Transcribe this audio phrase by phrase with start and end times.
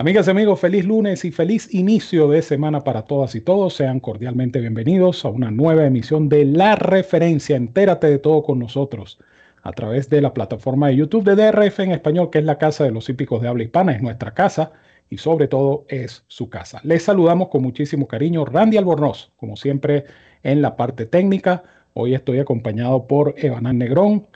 [0.00, 3.74] Amigas y amigos, feliz lunes y feliz inicio de semana para todas y todos.
[3.74, 7.54] Sean cordialmente bienvenidos a una nueva emisión de La Referencia.
[7.54, 9.18] Entérate de todo con nosotros
[9.62, 12.84] a través de la plataforma de YouTube de DRF en español, que es la casa
[12.84, 14.72] de los hípicos de habla hispana, es nuestra casa
[15.10, 16.80] y sobre todo es su casa.
[16.82, 20.06] Les saludamos con muchísimo cariño, Randy Albornoz, como siempre
[20.42, 21.62] en la parte técnica.
[21.92, 24.28] Hoy estoy acompañado por Evanán Negrón,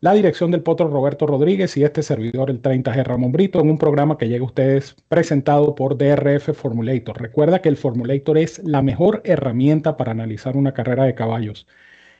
[0.00, 3.76] la dirección del potro Roberto Rodríguez y este servidor, el 30G Ramón Brito, en un
[3.76, 7.20] programa que llega a ustedes presentado por DRF Formulator.
[7.20, 11.66] Recuerda que el Formulator es la mejor herramienta para analizar una carrera de caballos.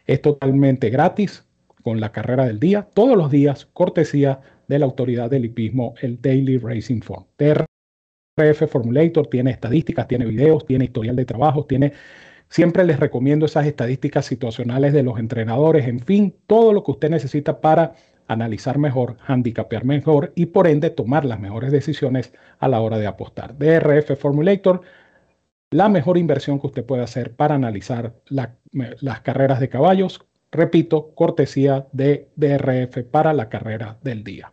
[0.06, 1.46] Es totalmente gratis
[1.82, 6.20] con la carrera del día, todos los días, cortesía de la autoridad del hipismo, el
[6.20, 7.24] Daily Racing Form.
[7.38, 11.94] DRF Formulator tiene estadísticas, tiene videos, tiene historial de trabajo, tiene
[12.50, 17.08] Siempre les recomiendo esas estadísticas situacionales de los entrenadores, en fin, todo lo que usted
[17.08, 17.94] necesita para
[18.26, 23.06] analizar mejor, handicapear mejor y por ende tomar las mejores decisiones a la hora de
[23.06, 23.56] apostar.
[23.56, 24.82] DRF Formulator,
[25.70, 30.26] la mejor inversión que usted puede hacer para analizar las carreras de caballos.
[30.50, 34.52] Repito, cortesía de DRF para la carrera del día.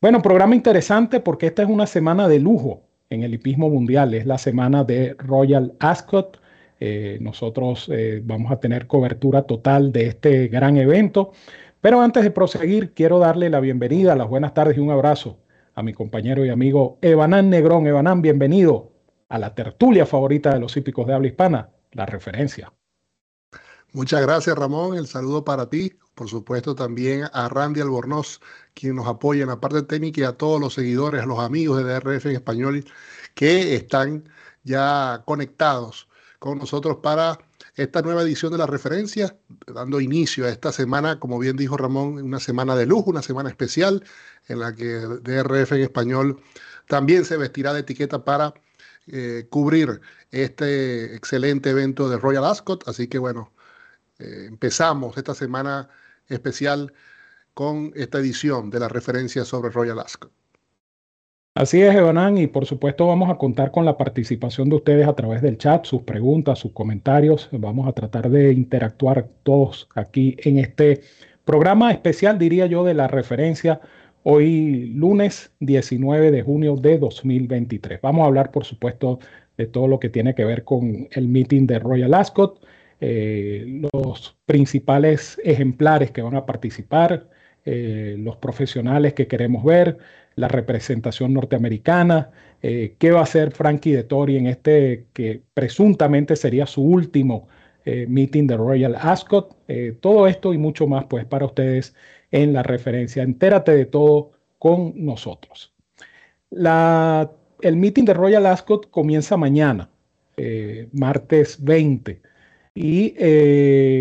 [0.00, 4.14] Bueno, programa interesante porque esta es una semana de lujo en el hipismo mundial.
[4.14, 6.40] Es la semana de Royal Ascot
[6.78, 11.32] eh, nosotros eh, vamos a tener cobertura total de este gran evento.
[11.80, 15.38] Pero antes de proseguir, quiero darle la bienvenida, las buenas tardes y un abrazo
[15.74, 17.86] a mi compañero y amigo Evanán Negrón.
[17.86, 18.92] Evanán, bienvenido
[19.28, 22.72] a la tertulia favorita de los hípicos de habla hispana, la referencia.
[23.92, 24.96] Muchas gracias, Ramón.
[24.96, 25.92] El saludo para ti.
[26.14, 28.40] Por supuesto, también a Randy Albornoz,
[28.74, 31.78] quien nos apoya en la parte técnica y a todos los seguidores, a los amigos
[31.78, 32.84] de DRF en español
[33.34, 34.28] que están
[34.64, 37.38] ya conectados con nosotros para
[37.74, 39.36] esta nueva edición de la referencia,
[39.66, 43.50] dando inicio a esta semana, como bien dijo Ramón, una semana de lujo, una semana
[43.50, 44.04] especial
[44.48, 46.40] en la que DRF en español
[46.86, 48.54] también se vestirá de etiqueta para
[49.06, 52.88] eh, cubrir este excelente evento de Royal Ascot.
[52.88, 53.52] Así que bueno,
[54.18, 55.88] eh, empezamos esta semana
[56.28, 56.92] especial
[57.54, 60.32] con esta edición de la referencia sobre Royal Ascot.
[61.56, 65.14] Así es, Evanán, y por supuesto vamos a contar con la participación de ustedes a
[65.14, 67.48] través del chat, sus preguntas, sus comentarios.
[67.50, 71.00] Vamos a tratar de interactuar todos aquí en este
[71.46, 73.80] programa especial, diría yo, de la referencia
[74.22, 78.02] hoy lunes 19 de junio de 2023.
[78.02, 79.18] Vamos a hablar, por supuesto,
[79.56, 82.60] de todo lo que tiene que ver con el meeting de Royal Ascot,
[83.00, 87.30] eh, los principales ejemplares que van a participar,
[87.64, 89.96] eh, los profesionales que queremos ver,
[90.36, 92.30] la representación norteamericana,
[92.62, 97.48] eh, qué va a hacer Frankie de Tori en este que presuntamente sería su último
[97.84, 99.56] eh, meeting de Royal Ascot.
[99.66, 101.94] Eh, todo esto y mucho más pues para ustedes
[102.30, 103.22] en la referencia.
[103.22, 105.74] Entérate de todo con nosotros.
[106.50, 107.30] La,
[107.62, 109.90] el meeting de Royal Ascot comienza mañana,
[110.92, 112.20] martes 20.
[112.74, 113.14] Y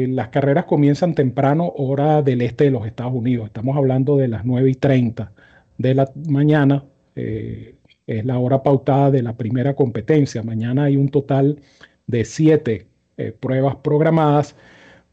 [0.07, 3.47] las carreras comienzan temprano, hora del este de los Estados Unidos.
[3.47, 5.31] Estamos hablando de las 9 y 30
[5.77, 6.83] de la mañana.
[7.15, 7.75] Eh,
[8.07, 10.43] es la hora pautada de la primera competencia.
[10.43, 11.59] Mañana hay un total
[12.05, 12.87] de siete
[13.17, 14.55] eh, pruebas programadas.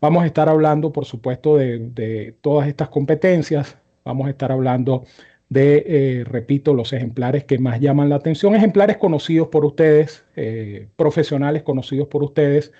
[0.00, 3.78] Vamos a estar hablando, por supuesto, de, todas estas competencias.
[4.04, 5.04] Vamos a estar hablando
[5.48, 10.24] de, eh, repito, los ejemplares que más llaman la atención, ejemplares conocidos por ustedes,
[10.96, 12.72] profesionales conocidos por ustedes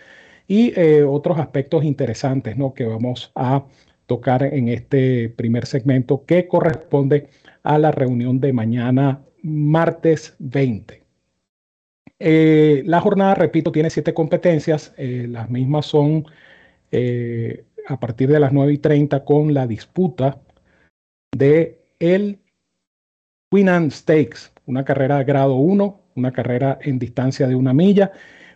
[0.49, 2.75] y otros aspectos interesantes ¿no?
[2.75, 3.65] que vamos a
[4.07, 7.29] tocar en este primer segmento que corresponde
[7.63, 11.03] a la reunión de mañana, martes 20.
[12.19, 14.95] Eh, la jornada, repito, tiene siete competencias.
[14.97, 16.25] Eh, las mismas son
[16.93, 20.41] eh, a partir de las 9 y 30 con la disputa
[21.37, 22.39] de el
[23.51, 28.13] Queen Anne Stakes, una carrera de grado 1, una carrera en distancia de una milla.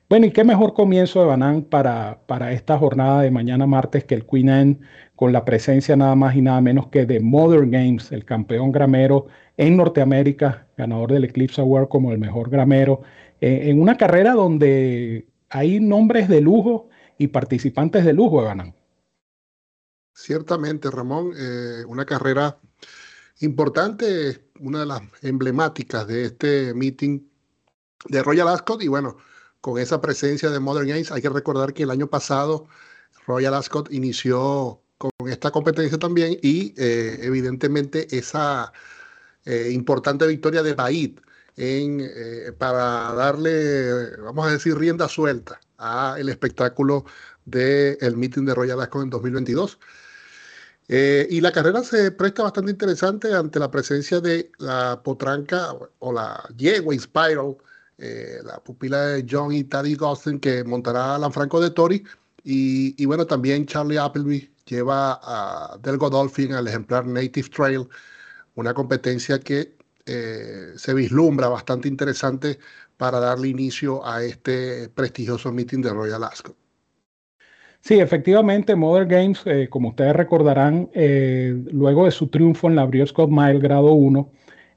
[0.09, 4.15] Bueno, y qué mejor comienzo de Banán para, para esta jornada de mañana martes que
[4.15, 4.79] el Queen Anne
[5.17, 9.27] con la presencia nada más y nada menos que de Modern Games, el campeón gramero
[9.57, 13.01] en Norteamérica, ganador del Eclipse Award como el mejor gramero,
[13.41, 18.75] eh, en una carrera donde hay nombres de lujo y participantes de lujo, Evanán.
[20.13, 22.59] Ciertamente, Ramón, eh, una carrera
[23.41, 27.21] importante, una de las emblemáticas de este meeting
[28.09, 29.17] de Royal Ascot y bueno,
[29.63, 32.67] con esa presencia de Modern Games, hay que recordar que el año pasado
[33.27, 38.73] Royal Ascot inició con esta competencia también y eh, evidentemente esa
[39.45, 41.19] eh, importante victoria de Baid
[41.57, 47.05] en, eh, para darle, vamos a decir, rienda suelta a el espectáculo
[47.45, 49.79] del el meeting de Royal Ascot en 2022.
[50.89, 56.43] y la carrera se presta bastante interesante ante la presencia de la potranca o la
[56.57, 57.57] yegua Spiral,
[57.99, 62.05] la pupila de John y Taddy Gostin que montará Lanfranco de Tori.
[62.49, 67.89] Y, bueno, también Charlie Appleby lleva a Del Godolphin al ejemplar Native Trail,
[68.55, 69.75] una competencia que
[70.07, 72.61] eh, se vislumbra bastante interesante
[72.97, 76.57] para darle inicio a este prestigioso meeting de Royal Ascot.
[77.81, 82.85] Sí, efectivamente, Modern Games, eh, como ustedes recordarán, eh, luego de su triunfo en la
[82.85, 84.31] Brio Scott Mile grado 1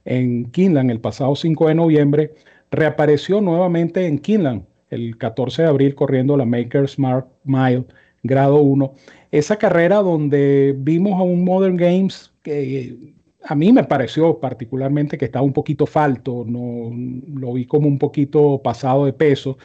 [0.06, 2.34] en Kinland el pasado 5 de noviembre,
[2.72, 7.86] reapareció nuevamente en Kinland el 14 de abril corriendo la Maker's Mark Mile
[8.24, 8.94] grado 1
[9.32, 13.14] esa carrera donde vimos a un Modern Games que
[13.44, 16.92] a mí me pareció particularmente que estaba un poquito falto, no,
[17.40, 19.58] lo vi como un poquito pasado de peso.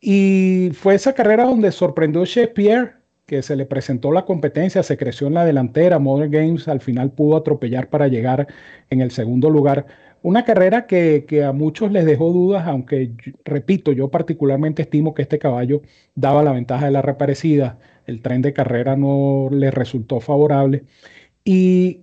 [0.00, 2.96] Y fue esa carrera donde sorprendió Shakespeare,
[3.26, 7.12] que se le presentó la competencia, se creció en la delantera, Modern Games al final
[7.12, 8.48] pudo atropellar para llegar
[8.90, 9.86] en el segundo lugar.
[10.22, 13.12] Una carrera que, que, a muchos les dejó dudas, aunque
[13.44, 15.82] repito, yo particularmente estimo que este caballo
[16.14, 20.84] daba la ventaja de la reparecida el tren de carrera no le resultó favorable.
[21.44, 22.02] Y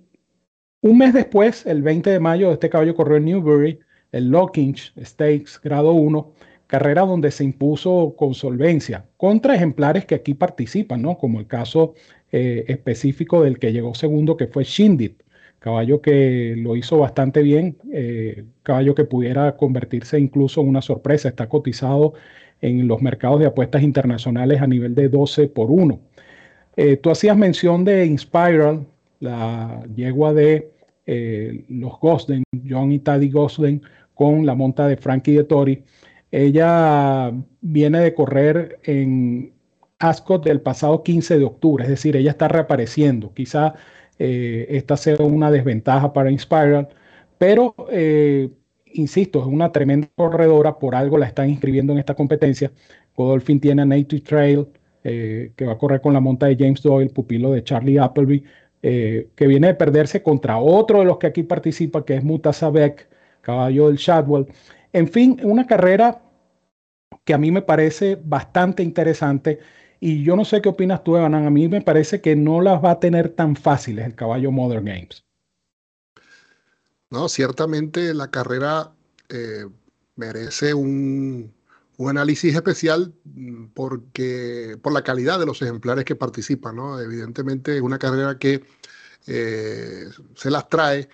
[0.82, 3.80] un mes después, el 20 de mayo, este caballo corrió en Newbury,
[4.12, 6.32] el Lockinge Stakes grado 1,
[6.66, 11.18] carrera donde se impuso con solvencia contra ejemplares que aquí participan, ¿no?
[11.18, 11.94] como el caso
[12.32, 15.22] eh, específico del que llegó segundo, que fue Shindit,
[15.60, 21.28] caballo que lo hizo bastante bien, eh, caballo que pudiera convertirse incluso en una sorpresa,
[21.28, 22.14] está cotizado
[22.60, 26.00] en los mercados de apuestas internacionales a nivel de 12 por 1.
[26.76, 28.86] Eh, tú hacías mención de Inspiral,
[29.20, 30.70] la yegua de
[31.06, 33.82] eh, los Gosden, John y Taddy Gosden,
[34.14, 35.82] con la monta de Frankie de Tori.
[36.30, 39.52] Ella viene de correr en
[39.98, 43.34] Ascot del pasado 15 de octubre, es decir, ella está reapareciendo.
[43.34, 43.74] Quizá
[44.20, 46.88] eh, esta sea una desventaja para Inspiral,
[47.38, 47.74] pero
[48.92, 52.72] insisto, es una tremenda corredora, por algo la están inscribiendo en esta competencia.
[53.16, 54.66] Godolphin tiene a Native Trail,
[55.04, 58.44] eh, que va a correr con la monta de James Doyle, pupilo de Charlie Appleby,
[58.82, 63.08] eh, que viene de perderse contra otro de los que aquí participa, que es Mutasabek,
[63.40, 64.46] caballo del Shadwell.
[64.92, 66.22] En fin, una carrera
[67.24, 69.58] que a mí me parece bastante interesante.
[70.00, 71.34] Y yo no sé qué opinas tú, Evan.
[71.34, 74.86] A mí me parece que no las va a tener tan fáciles el caballo Modern
[74.86, 75.24] Games.
[77.10, 78.92] No, ciertamente la carrera
[79.28, 79.66] eh,
[80.16, 81.52] merece un,
[81.98, 86.76] análisis especial mm, porque, por la calidad de los ejemplares que participan.
[86.76, 86.98] ¿no?
[86.98, 88.62] Evidentemente es una carrera que
[89.26, 91.10] eh, se las trae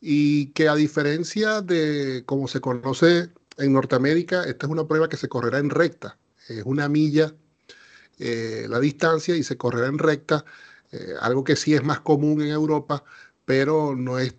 [0.00, 3.28] y que a diferencia de como se conoce
[3.58, 6.16] en Norteamérica, esta es una prueba que se correrá en recta.
[6.48, 7.34] Es una milla
[8.20, 10.44] eh, la distancia y se correrá en recta,
[11.20, 13.04] algo que sí es más común en Europa,
[13.44, 14.34] pero no es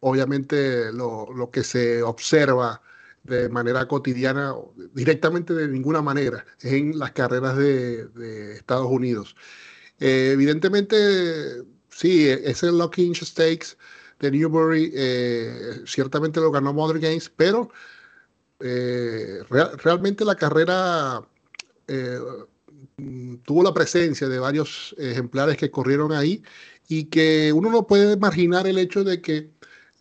[0.00, 2.82] obviamente lo, que se observa
[3.22, 4.54] de manera cotidiana,
[4.94, 9.36] directamente de ninguna manera, en las carreras de, Estados Unidos.
[10.00, 10.96] Eh, evidentemente,
[11.90, 13.76] sí, ese Lockinge Stakes
[14.18, 17.70] de Newbury eh, ciertamente lo ganó Modern Games, pero
[18.60, 21.22] eh, realmente la carrera
[23.44, 26.42] tuvo la presencia de varios ejemplares que corrieron ahí
[26.88, 29.50] y que uno no puede imaginar el hecho de que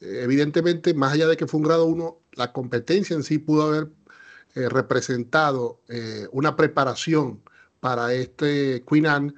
[0.01, 3.89] evidentemente, más allá de que fue un grado 1, la competencia en sí pudo haber
[4.55, 7.41] eh, representado eh, una preparación
[7.79, 9.33] para este Queen Anne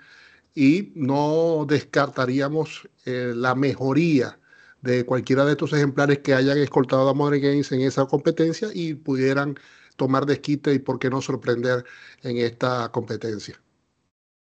[0.55, 4.39] y no descartaríamos eh, la mejoría
[4.81, 8.95] de cualquiera de estos ejemplares que hayan escoltado a Modern Games en esa competencia y
[8.95, 9.59] pudieran
[9.95, 11.83] tomar desquite y por qué no sorprender
[12.23, 13.55] en esta competencia.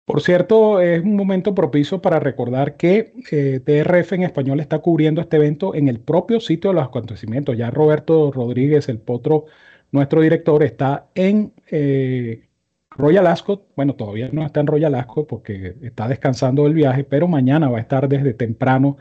[0.08, 5.20] Por cierto, es un momento propicio para recordar que eh, TRF en español está cubriendo
[5.20, 7.58] este evento en el propio sitio de los acontecimientos.
[7.58, 9.48] Ya Roberto Rodríguez, el potro,
[9.92, 12.48] nuestro director, está en eh,
[12.92, 13.68] Royal Ascot.
[13.76, 17.78] Bueno, todavía no está en Royal Ascot porque está descansando del viaje, pero mañana va
[17.80, 18.96] a estar desde temprano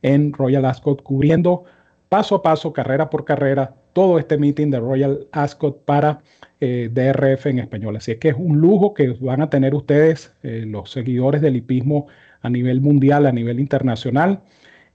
[0.00, 1.64] en Royal Ascot cubriendo
[2.08, 6.20] paso a paso, carrera por carrera, todo este meeting de Royal Ascot para
[6.60, 7.96] eh, DRF en español.
[7.96, 11.56] Así es que es un lujo que van a tener ustedes, eh, los seguidores del
[11.56, 12.06] hipismo
[12.40, 14.42] a nivel mundial, a nivel internacional.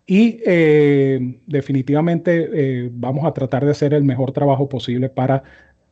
[0.05, 5.43] Y eh, definitivamente vamos a tratar de hacer el mejor trabajo posible para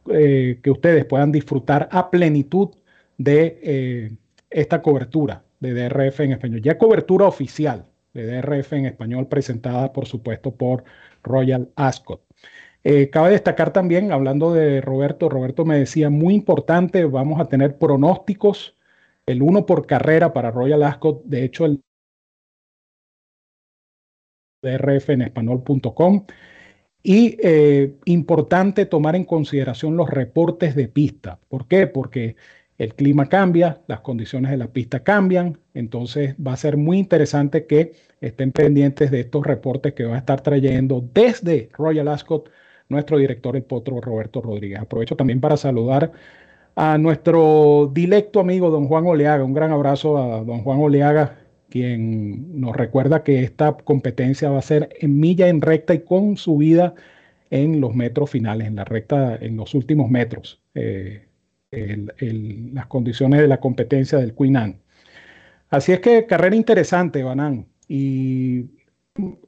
[0.05, 2.69] que ustedes puedan disfrutar a plenitud
[3.17, 4.17] de
[4.49, 6.61] esta cobertura de DRF en español.
[6.61, 10.85] Ya cobertura oficial de DRF en español presentada, por supuesto, por
[11.23, 12.24] Royal Ascot.
[12.87, 17.79] Eh, cabe destacar también, hablando de Roberto, Roberto me decía, muy importante, vamos a tener
[17.79, 18.77] pronósticos,
[19.25, 21.81] el uno por carrera para Royal Ascot, de hecho el
[24.61, 26.25] DRF en español.com.
[27.01, 31.39] Y eh, importante tomar en consideración los reportes de pista.
[31.49, 31.87] ¿Por qué?
[31.87, 32.35] Porque
[32.77, 37.65] el clima cambia, las condiciones de la pista cambian, entonces va a ser muy interesante
[37.65, 42.51] que estén pendientes de estos reportes que va a estar trayendo desde Royal Ascot
[42.89, 44.79] nuestro director el potro Roberto Rodríguez.
[44.79, 46.11] Aprovecho también para saludar
[46.75, 49.43] a nuestro directo amigo don Juan Oleaga.
[49.43, 51.37] Un gran abrazo a don Juan Oleaga,
[51.69, 56.37] quien nos recuerda que esta competencia va a ser en milla en recta y con
[56.37, 56.93] subida
[57.49, 61.27] en los metros finales, en la recta, en los últimos metros, eh,
[61.71, 64.79] las condiciones de la competencia del Queen Anne.
[65.69, 67.67] Así es que carrera interesante, Banán.
[67.87, 68.65] Y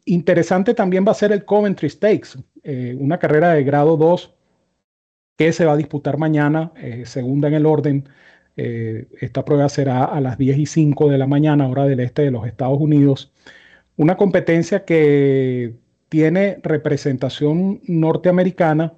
[0.06, 2.38] interesante también va a ser el Coventry Stakes,
[2.69, 4.36] eh, una carrera de grado 2
[5.38, 8.09] que se va a disputar mañana, eh, segunda en el orden.
[8.57, 12.24] Eh, esta prueba será a las 10 y 5 de la mañana, hora del este
[12.24, 13.31] de los Estados Unidos.
[13.95, 15.75] Una competencia que
[16.09, 18.95] tiene representación norteamericana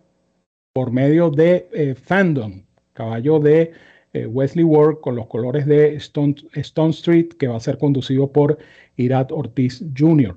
[0.74, 3.74] por medio de Fandom, caballo de
[4.14, 8.58] Wesley Ward con los colores de Stone, Stone, Street, que va a ser conducido por
[8.96, 10.36] Irat Ortiz Jr.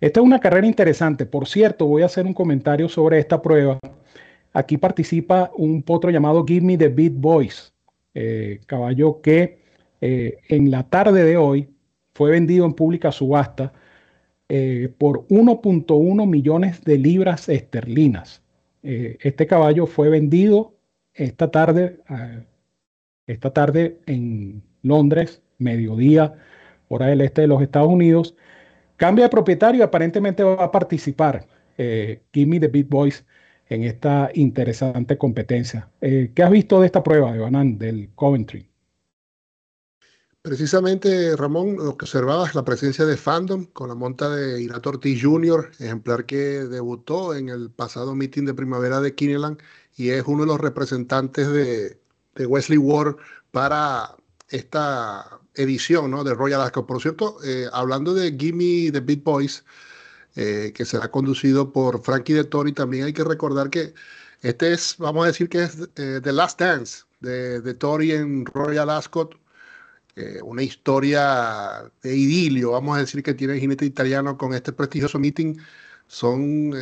[0.00, 1.26] Esta es una carrera interesante.
[1.26, 3.78] Por cierto, voy a hacer un comentario sobre esta prueba.
[4.52, 7.72] Aquí participa un potro llamado Give Me the Beat Boys,
[8.14, 9.60] eh, caballo que
[10.00, 11.68] eh, en la tarde de hoy
[12.14, 13.72] fue vendido en pública subasta
[14.48, 18.42] eh, por 1.1 millones de libras esterlinas.
[18.82, 20.74] este caballo fue vendido
[21.12, 22.00] esta tarde,
[23.26, 26.34] esta tarde en Londres, mediodía,
[26.88, 28.34] hora del este de los Estados Unidos.
[29.00, 31.46] Cambia de propietario aparentemente va a participar
[31.78, 33.24] eh, Gimme the Beat Boys
[33.70, 35.88] en esta interesante competencia.
[36.02, 38.68] Eh, ¿Qué has visto de esta prueba, Evanan, del Coventry?
[40.42, 44.90] Precisamente, Ramón, lo que observaba es la presencia de Fandom con la monta de Irato
[44.90, 49.62] Ortiz Jr., ejemplar que debutó en el pasado meeting de primavera de Kineland
[49.96, 51.98] y es uno de los representantes de,
[52.34, 53.16] de Wesley Ward
[53.50, 54.14] para
[54.50, 56.86] esta edición de Royal Ascot.
[56.86, 59.64] Por cierto, eh, hablando de Gimme the Beat Boys,
[60.36, 63.94] eh, que será conducido por Frankie de Tori, también hay que recordar que
[64.42, 68.46] este es, vamos a decir que es eh, The Last Dance de, de Tori en
[68.46, 69.38] Royal Ascot.
[70.42, 75.18] una historia de idilio, vamos a decir que tiene el jinete italiano con este prestigioso
[75.18, 75.56] meeting.
[76.08, 76.74] Son,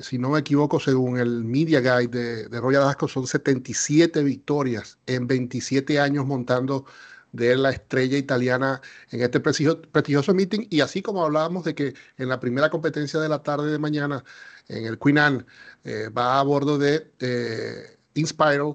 [0.00, 4.98] si no me equivoco, según el Media Guide de, de Royal Ascot, son 77 victorias
[5.06, 6.86] en 27 años montando
[7.32, 8.80] de la estrella italiana
[9.10, 10.66] en este prestigioso meeting.
[10.70, 14.24] Y así como hablábamos de que en la primera competencia de la tarde de mañana,
[14.68, 15.44] en el Queen Anne,
[15.84, 18.74] eh, va a bordo de eh, Inspiral,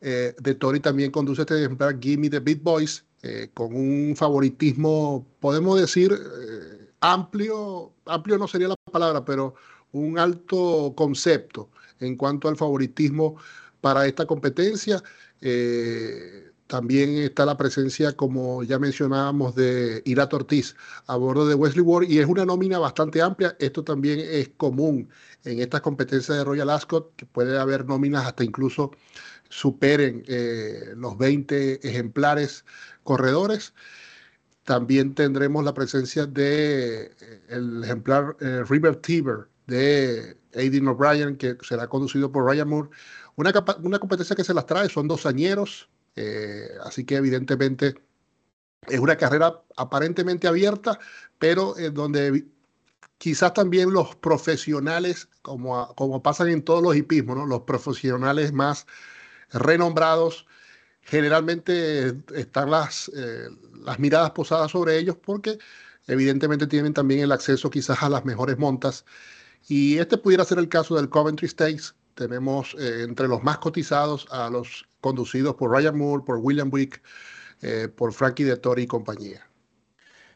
[0.00, 3.04] eh, de Tori también conduce este ejemplar Gimme the Beat Boys,
[3.52, 6.16] con un favoritismo, podemos decir,
[7.00, 9.56] amplio, amplio no sería la palabra, pero
[9.90, 11.68] un alto concepto
[11.98, 13.36] en cuanto al favoritismo
[13.80, 15.02] para esta competencia.
[16.68, 22.04] También está la presencia, como ya mencionábamos, de Irato Ortiz a bordo de Wesley Ward
[22.10, 23.56] y es una nómina bastante amplia.
[23.58, 25.08] Esto también es común
[25.44, 28.90] en estas competencias de Royal Ascot, que puede haber nóminas hasta incluso
[29.48, 32.66] superen eh, los 20 ejemplares
[33.02, 33.72] corredores.
[34.64, 41.56] También tendremos la presencia de eh, el ejemplar eh, River Tiber de Aidan O'Brien, que
[41.62, 42.90] será conducido por Ryan Moore.
[43.36, 47.94] Una, una competencia que se las trae, son dos añeros, eh, así que evidentemente
[48.88, 50.98] es una carrera aparentemente abierta,
[51.38, 52.46] pero donde
[53.18, 58.86] quizás también los profesionales, como, como pasan en todos los hipismos, los profesionales más
[59.50, 60.46] renombrados,
[61.02, 63.48] generalmente están las, eh,
[63.84, 65.58] las miradas posadas sobre ellos porque
[66.06, 69.04] evidentemente tienen también el acceso quizás a las mejores montas.
[69.68, 71.94] Y este pudiera ser el caso del Coventry Stakes.
[72.14, 77.00] Tenemos eh, entre los más cotizados a los conducidos por Ryan Moore, por William Wick,
[77.62, 79.48] eh, por Frankie de Tori y compañía.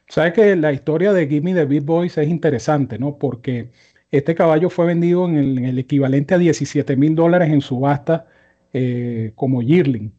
[0.08, 3.16] Sabes que la historia de Gimme the Beat Boys es interesante, ¿no?
[3.16, 3.70] Porque
[4.10, 8.26] este caballo fue vendido en el, equivalente a 17 mil dólares en subasta
[8.72, 10.12] eh, como yearling.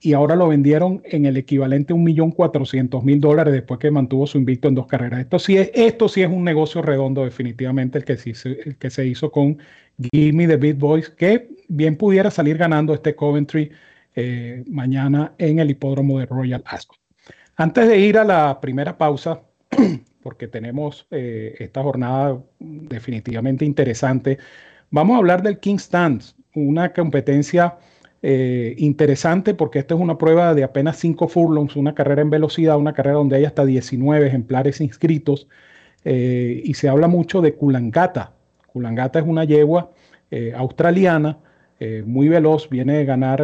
[0.00, 4.68] Y ahora lo vendieron en el equivalente a 1.400.000 dólares después que mantuvo su invicto
[4.68, 5.20] en dos carreras.
[5.20, 9.06] Esto sí es, esto sí es un negocio redondo, definitivamente, el que, el que se
[9.06, 9.58] hizo con
[10.12, 13.70] Gimme the Beat Boys, que bien pudiera salir ganando este Coventry
[14.14, 16.98] eh, mañana en el hipódromo de Royal Ascot.
[17.56, 19.42] Antes de ir a la primera pausa,
[20.22, 24.38] porque tenemos eh, esta jornada definitivamente interesante,
[24.90, 26.22] vamos a hablar del King Stand,
[26.54, 27.76] una competencia
[28.20, 32.76] eh, interesante porque esta es una prueba de apenas 5 furlongs, una carrera en velocidad,
[32.76, 35.46] una carrera donde hay hasta 19 ejemplares inscritos
[36.04, 38.32] y se habla mucho de Kulangata.
[38.68, 39.92] Kulangata es una yegua
[40.56, 41.38] australiana
[42.04, 43.42] muy veloz, viene de ganar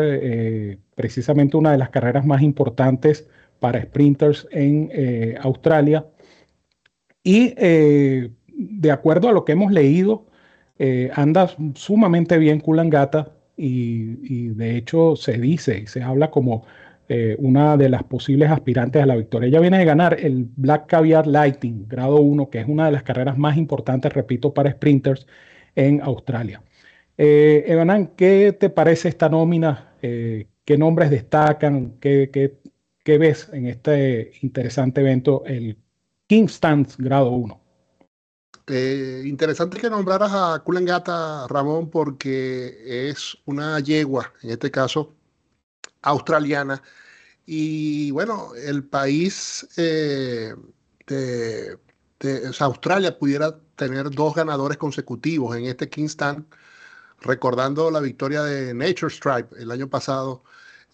[0.95, 3.29] precisamente una de las carreras más importantes
[3.61, 4.91] para sprinters en
[5.41, 6.07] Australia.
[7.23, 10.27] Y de acuerdo a lo que hemos leído,
[11.15, 16.65] anda sumamente bien Kulangata y, de hecho se dice y se habla como
[17.09, 19.49] eh, una de las posibles aspirantes a la victoria.
[19.49, 23.03] Ella viene de ganar el Black Caviar Lighting, grado 1, que es una de las
[23.03, 25.27] carreras más importantes, repito, para sprinters
[25.75, 26.63] en Australia.
[27.17, 29.95] Eh, Evanan, ¿qué te parece esta nómina?
[30.03, 31.99] Eh, ¿Qué nombres destacan?
[32.01, 32.59] ¿Qué,
[33.07, 35.79] ves en este interesante evento, el
[36.27, 37.61] King Stands grado 1?
[38.67, 45.15] Eh, interesante que nombraras a Kulengata, Ramón, porque es una yegua, en este caso
[46.03, 46.83] australiana.
[47.47, 50.55] Y bueno, el país eh,
[51.07, 51.79] de,
[52.61, 56.47] Australia pudiera tener dos ganadores consecutivos en este Kingston,
[57.25, 60.43] recordando la victoria de Nature Stripe el año pasado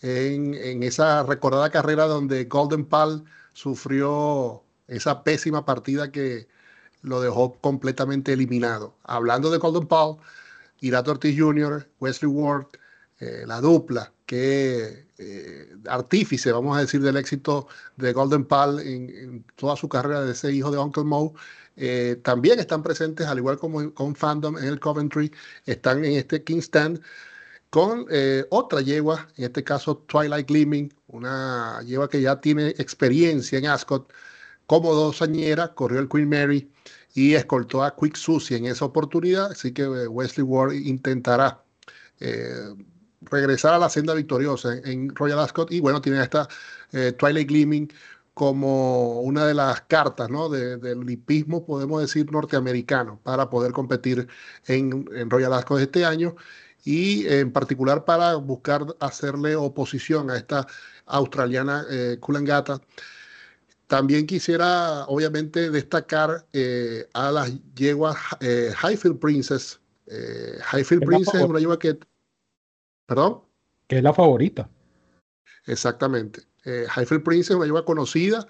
[0.02, 6.48] en, esa recordada carrera donde Golden Pal sufrió esa pésima partida que
[7.02, 8.96] lo dejó completamente eliminado.
[9.04, 10.18] Hablando de Golden Paul,
[10.80, 12.66] Irato Ortiz Jr., Wesley Ward,
[13.18, 19.44] eh, la dupla, que eh, artífice, vamos a decir, del éxito de Golden Pal en,
[19.56, 21.32] toda su carrera de ese hijo de Uncle Moe,
[21.76, 25.32] eh, también están presentes, al igual como con Fandom en el Coventry,
[25.66, 27.00] están en este King Stand
[27.70, 28.06] con
[28.50, 34.12] otra yegua, en este caso Twilight Gleaming, una yegua que ya tiene experiencia en Ascot,
[34.66, 36.70] como dosañera, corrió el Queen Mary
[37.14, 41.62] y escoltó a Quick Susie en esa oportunidad, así que eh, Wesley Ward intentará
[42.20, 42.74] eh,
[43.22, 45.70] regresar a la senda victoriosa en, Royal Ascot.
[45.72, 46.48] Y bueno, tiene esta
[46.92, 47.92] eh, Twilight Gleaming
[48.34, 50.48] como una de las cartas ¿no?
[50.48, 54.28] del hipismo, podemos decir, norteamericano para poder competir
[54.66, 56.36] en, Royal Ascot este año
[56.84, 60.66] y en particular para buscar hacerle oposición a esta
[61.06, 62.80] australiana eh, Kulangata
[63.90, 69.80] también quisiera, obviamente, destacar eh, a las yeguas eh, Highfield Princess.
[70.06, 71.98] Eh, Highfield Princess es una yegua que.
[73.06, 73.40] ¿Perdón?
[73.88, 74.70] Que es la favorita.
[75.66, 76.42] Exactamente.
[76.64, 78.46] Eh, Highfield Princess es una yegua conocida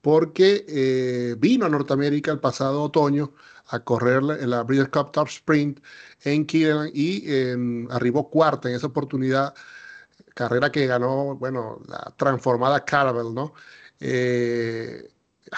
[0.00, 3.32] porque vino a Norteamérica el pasado otoño
[3.68, 5.80] a correr en la Breeders' Cup Top Sprint
[6.24, 9.54] en Keeneland y em, arribó cuarta en esa oportunidad,
[10.34, 13.54] carrera que ganó, bueno, la transformada Caravel, ¿no?
[14.00, 15.10] Eh,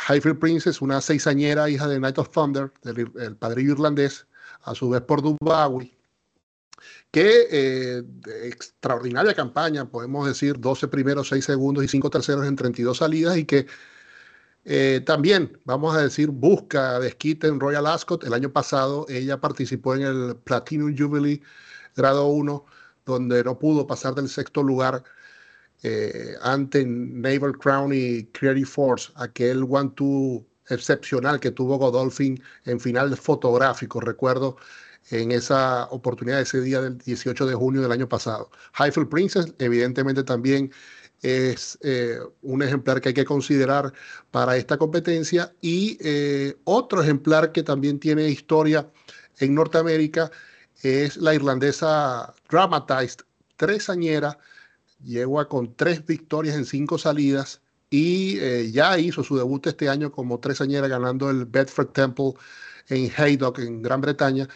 [0.08, 4.26] Highfield Princess, una seisañera hija de Night of Thunder, del padrillo irlandés,
[4.62, 5.92] a su vez por Dubawi,
[7.10, 8.02] que eh,
[8.44, 13.44] extraordinaria campaña, podemos decir 12 primeros, 6 segundos y 5 terceros en 32 salidas y
[13.44, 13.66] que
[14.64, 18.24] eh, también, vamos a decir, busca desquite en Royal Ascot.
[18.24, 21.42] El año pasado ella participó en el Platinum Jubilee
[21.96, 22.64] grado 1,
[23.06, 25.02] donde no pudo pasar del sexto lugar
[25.82, 33.16] eh, ante Naval Crown y Creative Force, aquel one-two excepcional que tuvo Godolphin en final
[33.16, 34.56] fotográfico, recuerdo
[35.10, 38.50] en esa oportunidad, ese día del 18 de junio del año pasado.
[38.78, 40.72] Highfield Princess, evidentemente también
[41.22, 43.92] es eh, un ejemplar que hay que considerar
[44.30, 48.88] para esta competencia y eh, otro ejemplar que también tiene historia
[49.38, 50.30] en Norteamérica
[50.82, 53.20] es la irlandesa Dramatized,
[53.56, 54.38] tresañera,
[55.04, 60.12] Llegó con tres victorias en cinco salidas y eh, ya hizo su debut este año
[60.12, 62.34] como tresañera ganando el Bedford Temple
[62.88, 64.46] en Haydock, en Gran Bretaña.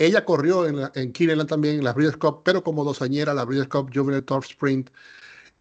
[0.00, 3.90] Ella corrió en, en también, en la Breeders' Cup, pero como dosañera, la Breeders' Cup
[3.94, 4.88] Juvenile Tour Sprint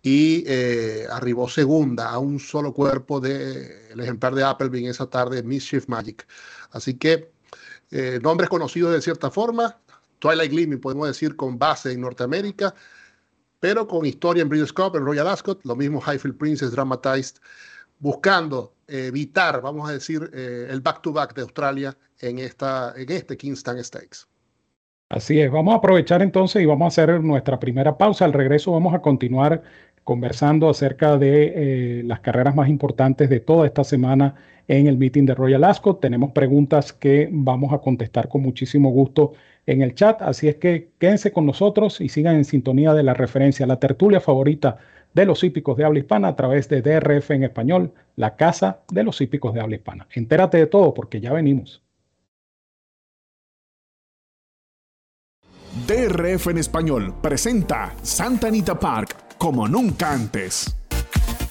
[0.01, 5.43] y eh, arribó segunda a un solo cuerpo del ejemplar de Appleby en esa tarde,
[5.43, 6.25] Mischief Magic.
[6.71, 7.33] Así que
[7.91, 9.77] eh, nombres conocidos de cierta forma,
[10.19, 12.73] Twilight Gleaming podemos decir con base en Norteamérica,
[13.59, 17.39] pero con historia en Breeders' Cup, en Royal Ascot, lo mismo Highfield Princess Dramatized,
[17.99, 23.83] buscando evitar, vamos a decir, eh, el back-to-back de Australia en, esta, en este Kingston
[23.83, 24.27] Stakes.
[25.09, 28.25] Así es, vamos a aprovechar entonces y vamos a hacer nuestra primera pausa.
[28.25, 29.63] Al regreso vamos a continuar
[30.03, 34.35] conversando acerca de las carreras más importantes de toda esta semana
[34.67, 35.99] en el meeting de Royal Ascot.
[35.99, 39.33] Tenemos preguntas que vamos a contestar con muchísimo gusto
[39.65, 43.13] en el chat, así es que quédense con nosotros y sigan en sintonía de la
[43.13, 44.77] referencia, la tertulia favorita
[45.13, 49.03] de los hípicos de habla hispana a través de DRF en español, la casa de
[49.03, 50.07] los hípicos de habla hispana.
[50.13, 51.83] Entérate de todo porque ya venimos.
[55.87, 60.75] DRF en español presenta Santa Anita Park como nunca antes.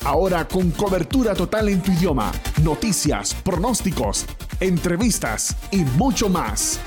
[0.05, 4.27] Ahora con cobertura total en tu idioma, noticias, pronósticos,
[4.61, 6.81] entrevistas y mucho más.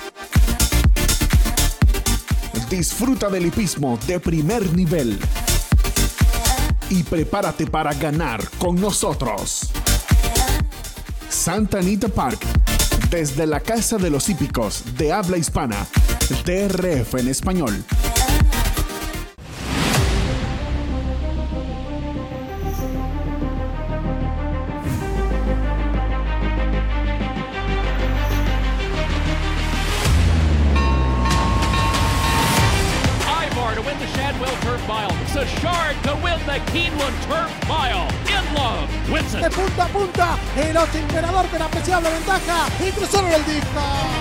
[2.69, 5.19] Disfruta del hipismo de primer nivel.
[6.89, 9.71] Y prepárate para ganar con nosotros.
[11.29, 12.39] Santa Anita Park,
[13.11, 15.85] desde la Casa de los Hípicos de habla hispana,
[16.45, 17.83] DRF en español.
[41.91, 44.20] Imperador con apreciable ventaja y cruzaron el disco.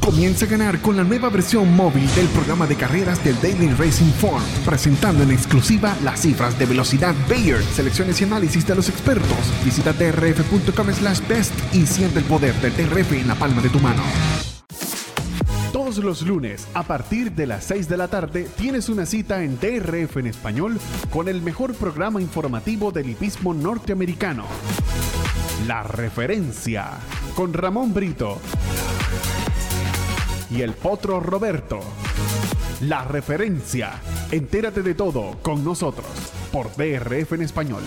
[0.00, 4.10] Comienza a ganar con la nueva versión móvil del programa de carreras del Daily Racing
[4.12, 9.38] Form, presentando en exclusiva las cifras de velocidad Bayer, selecciones y análisis de los expertos.
[9.62, 13.78] Visita trf.com slash best y siente el poder del TRF en la palma de tu
[13.78, 14.02] mano.
[15.70, 19.60] Todos los lunes, a partir de las 6 de la tarde, tienes una cita en
[19.60, 24.46] DRF en español con el mejor programa informativo del hipismo norteamericano.
[25.66, 26.88] La referencia
[27.36, 28.40] con Ramón Brito
[30.50, 31.80] y el potro Roberto.
[32.82, 34.00] La referencia.
[34.32, 36.06] Entérate de todo con nosotros
[36.52, 37.82] por DRF en español.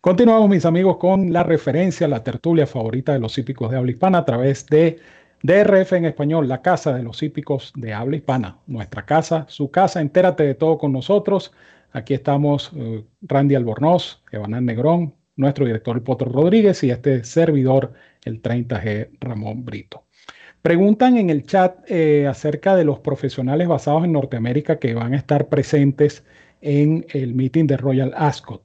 [0.00, 4.18] Continuamos mis amigos con la referencia, la tertulia favorita de los hípicos de habla hispana
[4.18, 5.00] a través de
[5.42, 8.58] DRF en español, la casa de los hípicos de habla hispana.
[8.66, 11.52] Nuestra casa, su casa, entérate de todo con nosotros.
[11.92, 17.94] Aquí estamos uh, Randy Albornoz, Evanán Negrón, nuestro director el Potro Rodríguez y este servidor
[18.24, 20.04] el 30G Ramón Brito.
[20.60, 25.16] Preguntan en el chat eh, acerca de los profesionales basados en Norteamérica que van a
[25.16, 26.24] estar presentes
[26.60, 28.64] en el meeting de Royal Ascot.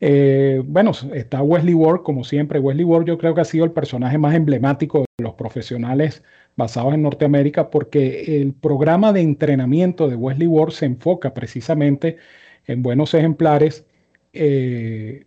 [0.00, 2.60] Eh, bueno, está Wesley Ward, como siempre.
[2.60, 6.22] Wesley Ward yo creo que ha sido el personaje más emblemático de los profesionales
[6.56, 12.18] basados en Norteamérica porque el programa de entrenamiento de Wesley Ward se enfoca precisamente
[12.66, 13.86] en buenos ejemplares,
[14.32, 15.26] eh,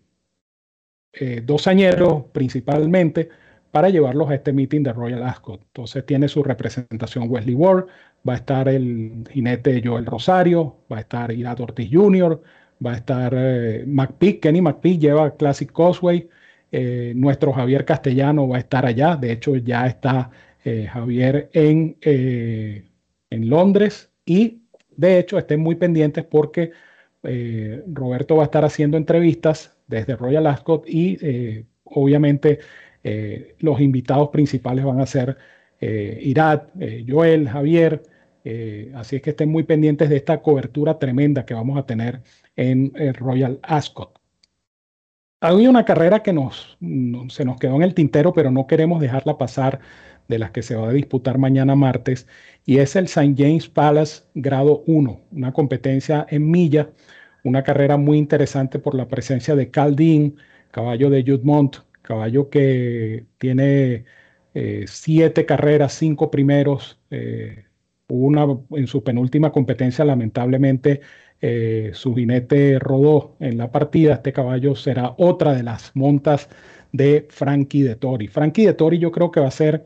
[1.43, 3.29] dos añeros principalmente,
[3.71, 5.61] para llevarlos a este meeting de Royal Ascot.
[5.61, 7.85] Entonces tiene su representación Wesley Ward,
[8.27, 12.41] va a estar el jinete Joel Rosario, va a estar Irad Ortiz Jr.,
[12.83, 16.27] va a estar eh, McPeak, Kenny McPeak lleva Classic Causeway,
[16.71, 20.31] eh, nuestro Javier Castellano va a estar allá, de hecho ya está
[20.63, 24.63] eh, Javier en, en Londres y
[24.95, 26.71] de hecho estén muy pendientes porque
[27.93, 32.59] Roberto va a estar haciendo entrevistas desde Royal Ascot y obviamente
[33.03, 35.37] eh, los invitados principales van a ser
[35.79, 38.03] eh, Irat, eh, Joel, Javier,
[38.95, 42.21] así es que estén muy pendientes de esta cobertura tremenda que vamos a tener
[42.55, 44.17] en Royal Ascot.
[45.41, 46.77] Hay una carrera que nos,
[47.27, 49.81] se nos quedó en el tintero, pero no queremos dejarla pasar
[50.29, 52.25] de las que se va a disputar mañana martes,
[52.65, 53.35] y es el St.
[53.37, 56.89] James Palace Grado 1, una competencia en milla,
[57.47, 60.35] una carrera muy interesante por la presencia de Cal Dean,
[60.71, 64.05] caballo de Judmont, caballo que tiene
[64.53, 66.99] eh, siete carreras, cinco primeros.
[67.11, 67.65] Eh,
[68.09, 71.01] una en su penúltima competencia, lamentablemente,
[71.41, 76.49] eh, su jinete rodó en la partida, este caballo será otra de las montas
[76.91, 78.27] de Frankie de Tori.
[78.27, 79.85] Frankie de Tori yo creo que va a ser,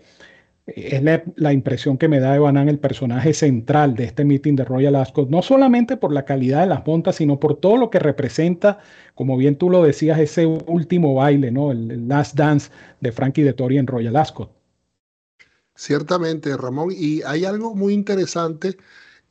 [0.76, 1.02] es
[1.36, 5.30] la, impresión que me da de el personaje central de este meeting de Royal Ascot,
[5.30, 8.80] no solamente por la calidad de las montas, sino por todo lo que representa,
[9.16, 11.72] como bien tú lo decías, ese último baile, ¿no?
[11.72, 14.52] El, last dance de Frankie de Tori en Royal Ascot.
[15.76, 18.78] Ciertamente, Ramón, y hay algo muy interesante.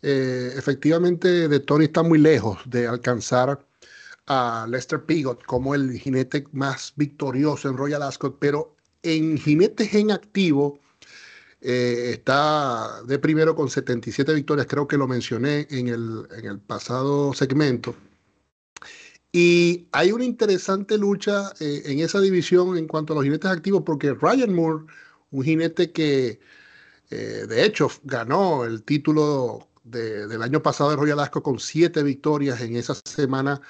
[0.02, 3.64] Eh, efectivamente, de Tori está muy lejos de alcanzar
[4.26, 10.10] a Lester Pigot como el jinete más victorioso en Royal Ascot, pero en jinetes en
[10.10, 10.80] activo
[11.60, 16.58] eh, está de primero con 77 victorias, creo que lo mencioné en el, en el
[16.60, 17.94] pasado segmento.
[19.32, 23.82] Y hay una interesante lucha eh, en esa división en cuanto a los jinetes activos,
[23.86, 24.86] porque Ryan Moore,
[25.30, 26.40] un jinete que
[27.10, 32.60] eh, de hecho ganó el título del año pasado de Royal Ascot con siete victorias
[32.60, 33.60] en esa semana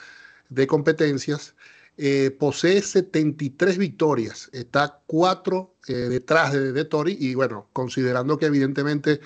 [0.50, 1.54] de competencias,
[2.02, 8.46] eh, posee 73 victorias, está cuatro eh, detrás de, de, Tori y bueno, considerando que
[8.46, 9.20] evidentemente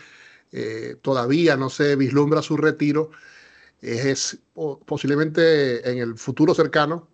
[0.50, 3.12] eh, todavía no se vislumbra su retiro,
[3.80, 4.38] es,
[4.86, 7.06] posiblemente en el futuro cercano,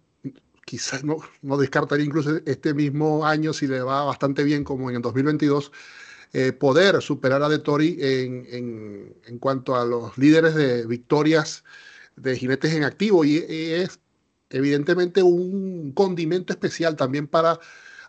[0.64, 4.96] quizás no, no descartaría incluso este mismo año si le va bastante bien como en
[4.96, 5.72] el 2022,
[6.58, 11.64] poder superar a De Tori en, en, en, cuanto a los líderes de victorias
[12.16, 13.24] de jinetes en activo.
[13.24, 13.98] Y, es
[14.50, 17.58] evidentemente un condimento especial también para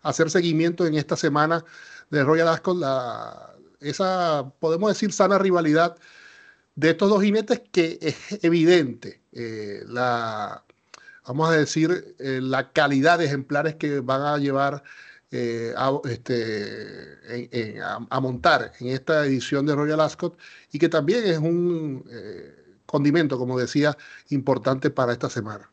[0.01, 1.63] hacer seguimiento en esta semana
[2.09, 5.97] de Royal Ascot, la, esa, podemos decir, sana rivalidad
[6.75, 10.63] de estos dos jinetes que es evidente eh, la,
[11.27, 14.83] vamos a decir, eh, la calidad de ejemplares que van a llevar
[15.31, 15.73] eh,
[16.05, 20.37] este, a, montar en esta edición de Royal Ascot
[20.71, 22.03] y que también es un
[22.85, 23.97] condimento, como decía,
[24.29, 25.71] importante para esta semana.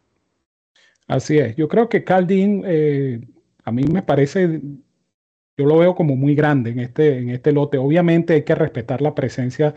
[1.09, 1.57] Así es.
[1.57, 3.21] Yo creo que Caldín, eh,
[3.64, 4.61] a mí me parece,
[5.57, 7.79] yo lo veo como muy grande en este, en este lote.
[7.79, 9.75] Obviamente hay que respetar la presencia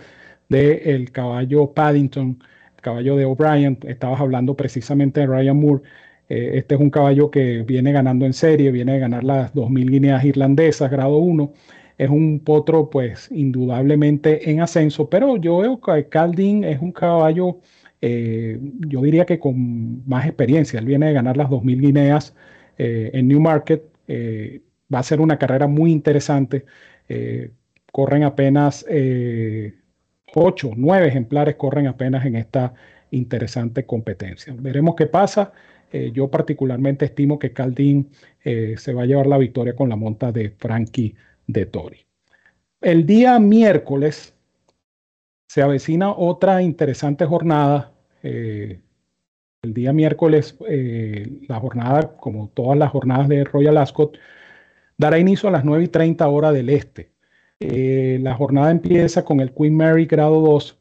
[0.50, 2.44] del caballo Paddington,
[2.76, 3.80] el caballo de O'Brien.
[3.88, 5.84] Estabas hablando precisamente de Ryan Moore.
[6.30, 9.90] Eh, este es un caballo que viene ganando en serie, viene a ganar las 2.000
[9.90, 11.54] guineas irlandesas, grado 1
[12.02, 17.60] es un potro pues indudablemente en ascenso, pero yo veo que Caldin es un caballo,
[18.02, 22.36] eh, yo diría que con más experiencia, él viene de ganar las 2.000 guineas
[22.78, 24.62] eh, en Newmarket, eh,
[24.94, 26.66] va a ser una carrera muy interesante,
[27.92, 28.86] corren apenas
[30.34, 32.74] 8, 9 ejemplares, corren apenas en esta
[33.12, 34.54] interesante competencia.
[34.58, 35.52] Veremos qué pasa.
[36.14, 38.10] yo particularmente estimo que Caldín
[38.44, 41.16] se va a llevar la victoria con la monta de Frankie
[41.48, 42.06] de Tori.
[42.82, 44.34] El día miércoles
[45.52, 47.92] se avecina otra interesante jornada.
[48.24, 48.80] Eh,
[49.64, 54.18] el día miércoles, eh, la jornada, como todas las jornadas de Royal Ascot,
[54.98, 57.12] dará inicio a las 9 y 30 horas del este.
[57.60, 60.78] Eh, la jornada empieza con el Queen Mary grado 2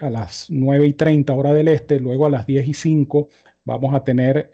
[0.00, 3.28] a las 9 y 30 horas del este, luego a las 10 y 5
[3.64, 4.50] vamos a tener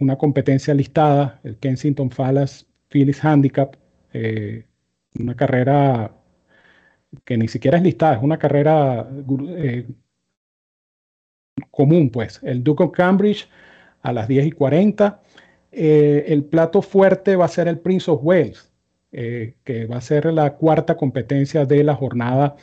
[0.00, 3.76] una competencia listada, el Kensington Palace Phyllis Handicap,
[5.18, 6.10] una carrera
[7.24, 9.08] que ni siquiera es listada, es una carrera
[9.58, 9.86] eh,
[11.70, 12.40] común, pues.
[12.42, 13.48] El Duke of Cambridge
[14.02, 15.20] a las 10 y 40.
[15.72, 18.70] Eh, el plato fuerte va a ser el Prince of Wales,
[19.10, 22.56] que va a ser la cuarta competencia de la jornada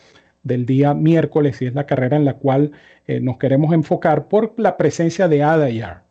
[0.44, 2.74] del día miércoles y es la carrera en la cual
[3.22, 6.04] nos queremos enfocar por la presencia de Adayar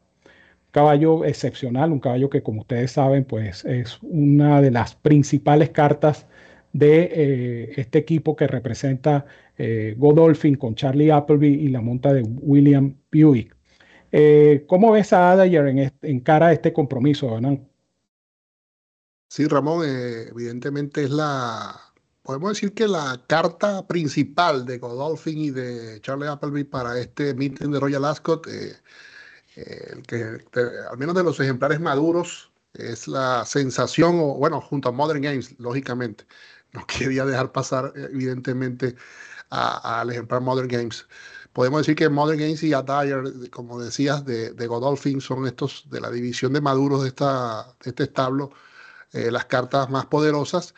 [0.72, 6.26] caballo excepcional, un caballo que como ustedes saben, pues es una de las principales cartas
[6.72, 12.22] de eh, este equipo que representa eh, Godolphin con Charlie Appleby y la monta de
[12.22, 13.54] William Buick.
[14.10, 17.66] Eh, ¿Cómo ves a Adair en, en, cara a este compromiso, Hernán?
[19.28, 21.74] Sí, Ramón, evidentemente es la,
[22.22, 27.70] podemos decir que la carta principal de Godolphin y de Charlie Appleby para este meeting
[27.70, 28.46] de Royal Ascot
[29.56, 30.38] el que
[30.90, 35.54] al menos de los ejemplares maduros es la sensación, o bueno, junto a Modern Games,
[35.58, 36.24] lógicamente.
[36.74, 38.96] No quería dejar pasar, evidentemente,
[39.50, 41.06] al ejemplar Modern Games.
[41.52, 46.10] Podemos decir que Modern Games y Attire, como decías, de, Godolphin, son estos de la
[46.10, 48.52] división de maduros de, esta, este establo,
[49.12, 50.74] eh, las cartas más poderosas.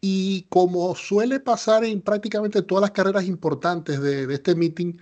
[0.00, 4.94] Y como suele pasar en prácticamente todas las carreras importantes de, este meeting,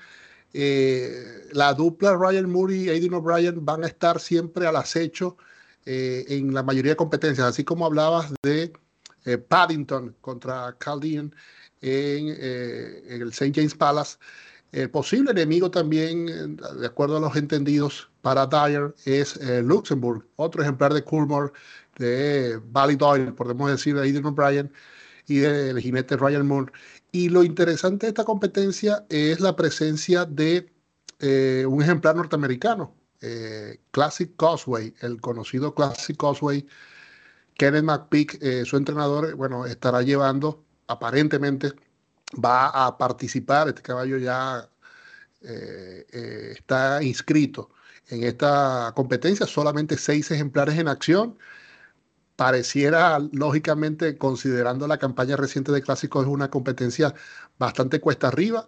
[0.52, 5.36] eh, la dupla Ryan Moore y Aiden O'Brien van a estar siempre al acecho
[5.86, 8.72] eh, en la mayoría de competencias, así como hablabas de
[9.24, 11.34] eh, Paddington contra Chaldean
[11.80, 13.52] en, el St.
[13.54, 14.16] James Palace.
[14.72, 20.92] El posible enemigo también, de acuerdo a los entendidos, para Dyer es Luxemburg, otro ejemplar
[20.94, 21.52] de Coolmore,
[21.98, 24.72] de Valley Doyle, podemos decir, de Aiden O'Brien
[25.26, 26.72] y del jinete Ryan Moore.
[27.12, 30.70] Y lo interesante de esta competencia es la presencia de
[31.20, 36.66] eh, un ejemplar norteamericano, eh, Classic Causeway, el conocido Classic Causeway.
[37.56, 41.72] Kenneth McPeak, eh, su entrenador, bueno, estará llevando, aparentemente,
[42.44, 44.68] va a participar, este caballo ya
[45.40, 47.70] está inscrito
[48.08, 51.38] en esta competencia, solamente seis ejemplares en acción.
[52.36, 57.14] Pareciera, lógicamente, considerando la campaña reciente de clásicos, es una competencia
[57.58, 58.66] bastante cuesta arriba,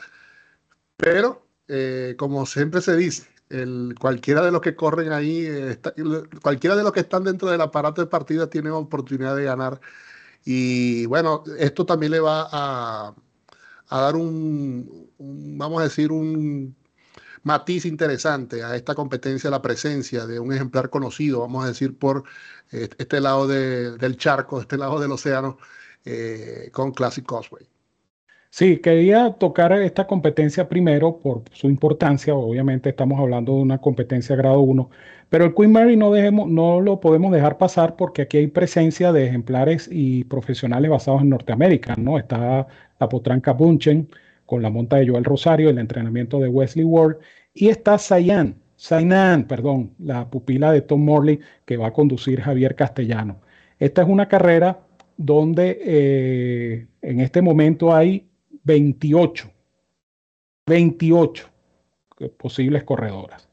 [0.96, 5.48] pero eh, como siempre se dice, el, cualquiera de los que corren ahí,
[6.42, 9.80] cualquiera de los que están dentro del aparato de partida tiene oportunidad de ganar.
[10.44, 13.14] Y bueno, esto también le va a,
[13.90, 16.76] dar un, vamos a decir, un
[17.42, 22.24] matiz interesante a esta competencia, la presencia de un ejemplar conocido, vamos a decir, por
[22.70, 25.58] este lado del charco, este lado del océano,
[26.04, 27.68] eh, con Classic Causeway.
[28.50, 32.34] Sí, quería tocar esta competencia primero por su importancia.
[32.34, 34.90] Obviamente estamos hablando de una competencia grado 1,
[35.28, 39.12] pero el Queen Mary no, dejemos, no lo podemos dejar pasar porque aquí hay presencia
[39.12, 41.94] de ejemplares y profesionales basados en Norteamérica.
[41.96, 42.18] ¿no?
[42.18, 42.66] Está
[42.98, 44.08] la potranca Bunchen
[44.46, 47.16] con la monta de Joel Rosario, el entrenamiento de Wesley Ward,
[47.52, 52.76] y está Sayan, Sainan, perdón, la pupila de Tom Morley que va a conducir Javier
[52.76, 53.40] Castellano.
[53.78, 54.80] Esta es una carrera
[55.16, 58.28] donde eh, en este momento hay
[58.66, 59.50] 28,
[60.66, 61.48] 28
[62.36, 63.48] posibles corredoras.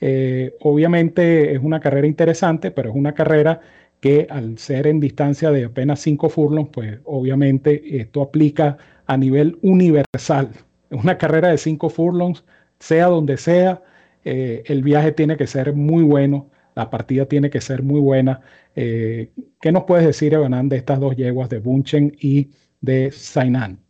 [0.00, 3.60] Eh, obviamente es una carrera interesante, pero es una carrera
[4.00, 9.58] que al ser en distancia de apenas 5 furlongs, pues obviamente esto aplica a nivel
[9.62, 10.50] universal.
[10.90, 12.44] Una carrera de 5 furlongs,
[12.78, 13.82] sea donde sea,
[14.24, 18.40] eh, el viaje tiene que ser muy bueno, la partida tiene que ser muy buena.
[18.76, 19.30] Eh,
[19.60, 23.87] ¿Qué nos puedes decir, Evanán, de estas dos yeguas de Bunchen y de Sainan?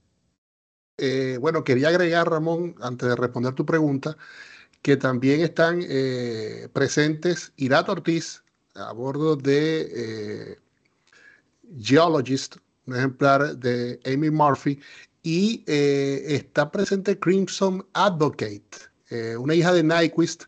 [0.99, 4.17] Eh, bueno, quería agregar, Ramón, antes de responder tu pregunta,
[4.83, 5.81] que también están
[6.73, 8.43] presentes Irat Ortiz
[8.75, 10.59] a bordo de
[11.81, 12.57] Geologist,
[12.87, 14.81] un ejemplar de Amy Murphy,
[15.23, 20.45] y está presente Crimson Advocate, eh, una hija de Nyquist,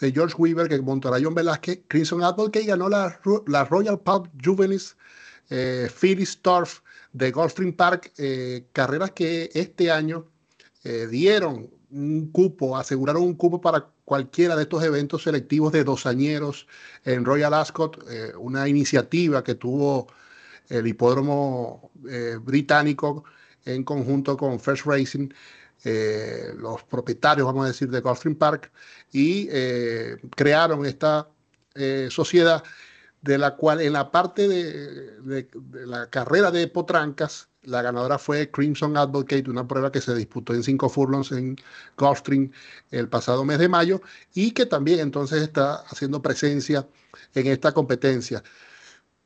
[0.00, 4.96] de George Weaver, que montará John Velázquez, Crimson que ganó la, la Royal Pub Juvenis,
[5.50, 6.80] eh, Phyllis Torf
[7.16, 10.26] de Gulfstream Park, eh, carreras que este año
[10.84, 16.66] eh, dieron un cupo, aseguraron un cupo para cualquiera de estos eventos selectivos de dosañeros
[17.04, 18.04] en Royal Ascot,
[18.38, 20.08] una iniciativa que tuvo
[20.68, 21.90] el hipódromo
[22.42, 23.24] británico
[23.64, 25.28] en conjunto con First Racing
[25.84, 28.72] eh, los propietarios, vamos a decir, de Gulfstream Park,
[29.12, 31.28] y eh, crearon esta
[31.74, 32.64] eh, sociedad
[33.22, 35.48] de la cual en la parte de,
[35.86, 40.62] la carrera de potrancas, la ganadora fue Crimson Advocate, una prueba que se disputó en
[40.62, 41.56] cinco furlongs en
[41.96, 42.52] Gulfstream
[42.90, 44.00] el pasado mes de mayo
[44.34, 46.86] y que también entonces está haciendo presencia
[47.34, 48.42] en esta competencia.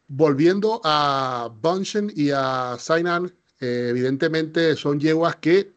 [0.08, 5.72] Volviendo a Bunchen y a Sainan, evidentemente son yeguas que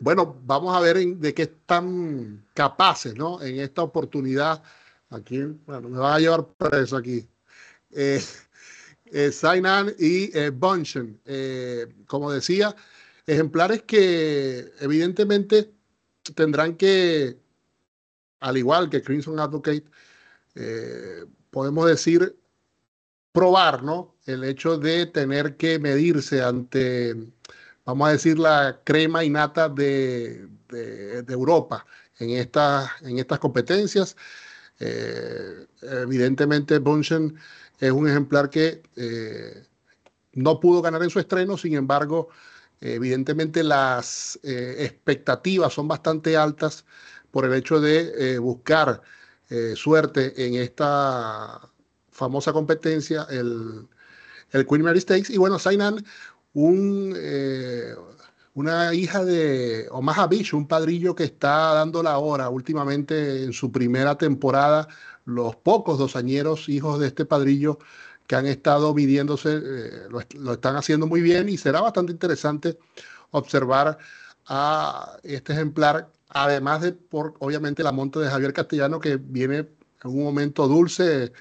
[0.00, 3.42] bueno, vamos a ver de qué están capaces, ¿no?
[3.42, 4.62] En esta oportunidad.
[5.10, 7.28] Aquí, bueno, me van a llevar preso aquí.
[7.92, 8.22] Eh,
[9.06, 11.20] eh Sainan y eh, Bunchen.
[12.06, 12.74] Como decía,
[13.26, 15.72] ejemplares que evidentemente
[16.34, 17.38] tendrán que,
[18.40, 19.84] al igual que Crimson Advocate,
[21.50, 22.36] podemos decir,
[23.32, 24.16] probar, ¿no?
[24.26, 27.16] El hecho de tener que medirse ante
[27.84, 31.84] vamos a decir, la crema innata de, de, Europa
[32.18, 34.16] en, en estas competencias.
[35.82, 37.36] Evidentemente, Bunchen
[37.86, 39.66] es un ejemplar que eh,
[40.32, 42.28] no pudo ganar en su estreno, sin embargo,
[42.80, 46.84] evidentemente las eh, expectativas son bastante altas
[47.30, 49.02] por el hecho de buscar
[49.74, 51.60] suerte en esta
[52.10, 53.86] famosa competencia, el,
[54.52, 55.30] el Queen Mary Stakes.
[55.30, 56.04] Y bueno, Sainan
[56.52, 57.94] un, eh,
[58.54, 63.72] una hija de Omaha Beach, un padrillo que está dando la hora últimamente en su
[63.72, 64.88] primera temporada.
[65.24, 67.78] Los pocos dosañeros hijos de este padrillo
[68.26, 72.78] que han estado midiéndose eh, lo, están haciendo muy bien y será bastante interesante
[73.30, 73.98] observar
[74.46, 80.10] a este ejemplar, además de por obviamente la monta de Javier Castellano que viene en
[80.10, 81.32] un momento dulce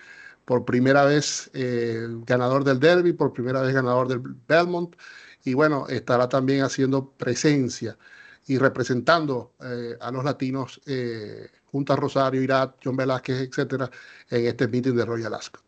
[0.46, 4.96] por primera vez eh, ganador del Derby, por primera vez ganador del Belmont,
[5.44, 7.98] y bueno, estará también haciendo presencia.
[8.52, 9.54] Y representando
[10.00, 10.82] a los latinos
[11.72, 13.90] junto a Rosario, Irat, John Velázquez, etcétera,
[14.30, 15.64] en este meeting de Royal Ascot.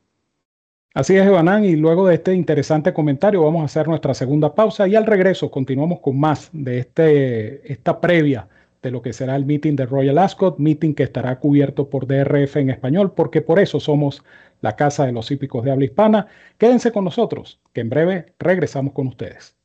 [0.93, 4.87] Así es, Evanán, y luego de este interesante comentario vamos a hacer nuestra segunda pausa
[4.87, 8.47] y al regreso continuamos con más de este, esta previa
[8.81, 12.57] de lo que será el meeting de Royal Ascot, meeting que estará cubierto por DRF
[12.57, 14.23] en español, porque por eso somos
[14.59, 16.27] la Casa de los Hípicos de Habla Hispana.
[16.57, 19.55] Quédense con nosotros, que en breve regresamos con ustedes.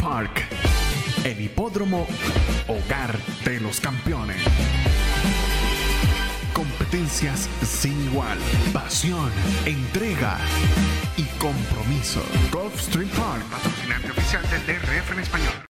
[0.00, 0.46] Park,
[1.24, 2.06] el hipódromo
[2.68, 4.36] hogar de los campeones.
[6.52, 8.38] Competencias sin igual,
[8.72, 9.30] pasión,
[9.64, 10.38] entrega
[11.16, 12.22] y compromiso.
[12.50, 15.69] Gulfstream Park, patrocinante oficial del DRF en español.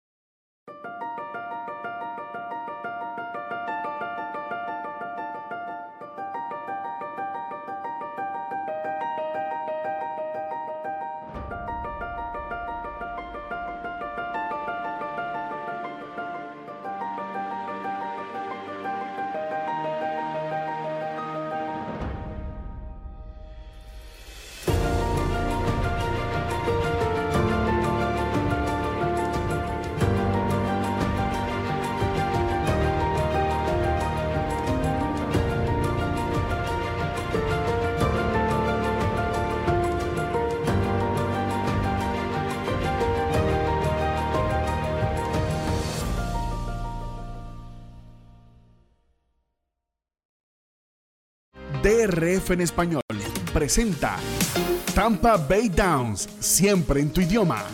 [52.06, 53.02] DRF en español
[53.52, 54.16] presenta
[54.94, 57.64] Tampa Bay Downs, siempre en tu idioma.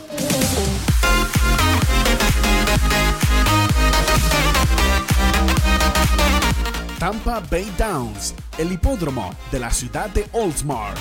[6.98, 10.94] Tampa Bay Downs, el hipódromo de la ciudad de Oldsmar.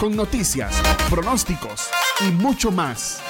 [0.00, 0.74] Con noticias,
[1.08, 1.88] pronósticos
[2.20, 3.20] y mucho más.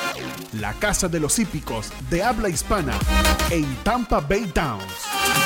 [0.54, 2.94] La casa de los hípicos de habla hispana
[3.50, 5.45] en Tampa Bay Downs.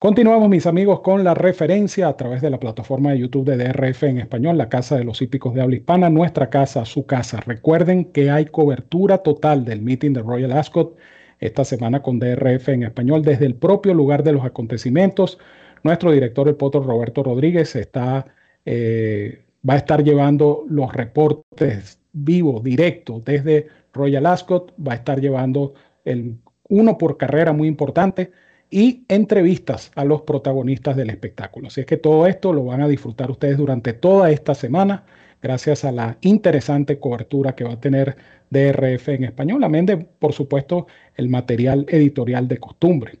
[0.00, 4.04] Continuamos, mis amigos, con la referencia a través de la plataforma de YouTube de DRF
[4.04, 7.40] en español, la Casa de los Hípicos de Habla Hispana, nuestra casa, su casa.
[7.40, 10.96] Recuerden que hay cobertura total del meeting de Royal Ascot
[11.40, 15.40] esta semana con DRF en español desde el propio lugar de los acontecimientos.
[15.82, 18.24] Nuestro director, el potro Roberto Rodríguez, está,
[18.64, 25.20] eh, va a estar llevando los reportes vivos, directos desde Royal Ascot, va a estar
[25.20, 25.74] llevando
[26.04, 26.38] el
[26.68, 28.30] uno por carrera muy importante
[28.70, 31.68] y entrevistas a los protagonistas del espectáculo.
[31.68, 35.04] Así es que todo esto lo van a disfrutar ustedes durante toda esta semana,
[35.40, 38.16] gracias a la interesante cobertura que va a tener
[38.50, 43.18] DRF en español, amén de, por supuesto, el material editorial de costumbre.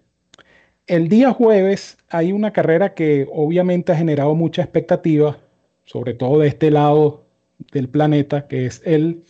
[0.86, 5.38] El día jueves hay una carrera que obviamente ha generado mucha expectativa,
[5.84, 7.26] sobre todo de este lado
[7.72, 9.22] del planeta, que es el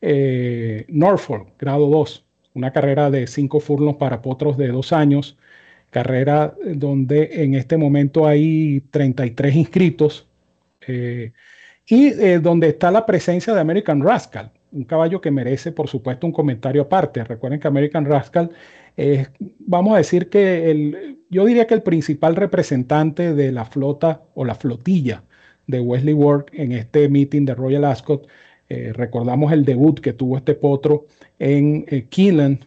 [0.00, 5.38] eh, Norfolk, grado 2, una carrera de cinco furlongs para potros de dos años
[5.90, 10.26] carrera donde en este momento hay 33 inscritos
[10.86, 11.32] eh,
[11.86, 16.26] y eh, donde está la presencia de American Rascal, un caballo que merece, por supuesto,
[16.26, 17.24] un comentario aparte.
[17.24, 18.50] Recuerden que American Rascal
[18.96, 24.22] es, vamos a decir que el, yo diría que el principal representante de la flota
[24.34, 25.22] o la flotilla
[25.66, 28.26] de Wesley Ward en este meeting de Royal Ascot.
[28.70, 31.06] Eh, recordamos el debut que tuvo este potro
[31.38, 32.06] en eh,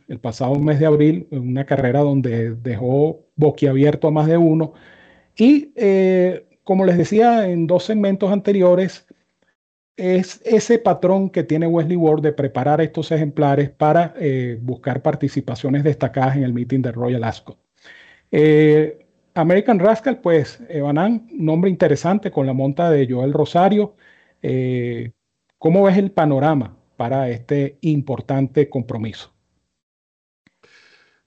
[0.07, 4.73] el pasado mes de abril, en una carrera donde dejó boquiabierto a más de uno.
[5.37, 9.05] Y eh, como les decía en dos segmentos anteriores,
[9.97, 15.83] es ese patrón que tiene Wesley Ward de preparar estos ejemplares para eh, buscar participaciones
[15.83, 17.57] destacadas en el meeting de Royal Ascot.
[19.33, 23.95] American Rascal, pues, Evanan, nombre interesante con la monta de Joel Rosario.
[25.61, 29.31] ¿Cómo ves el panorama para este importante compromiso.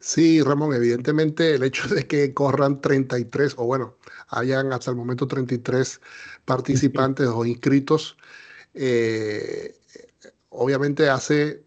[0.01, 3.97] Sí, Ramón, evidentemente el hecho de que corran 33, o bueno,
[4.30, 6.01] hayan hasta el momento 33
[6.45, 8.16] participantes o inscritos,
[8.74, 9.76] eh,
[10.49, 11.62] obviamente hace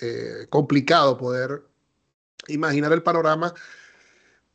[0.00, 1.64] eh, complicado poder
[2.46, 3.52] imaginar el panorama,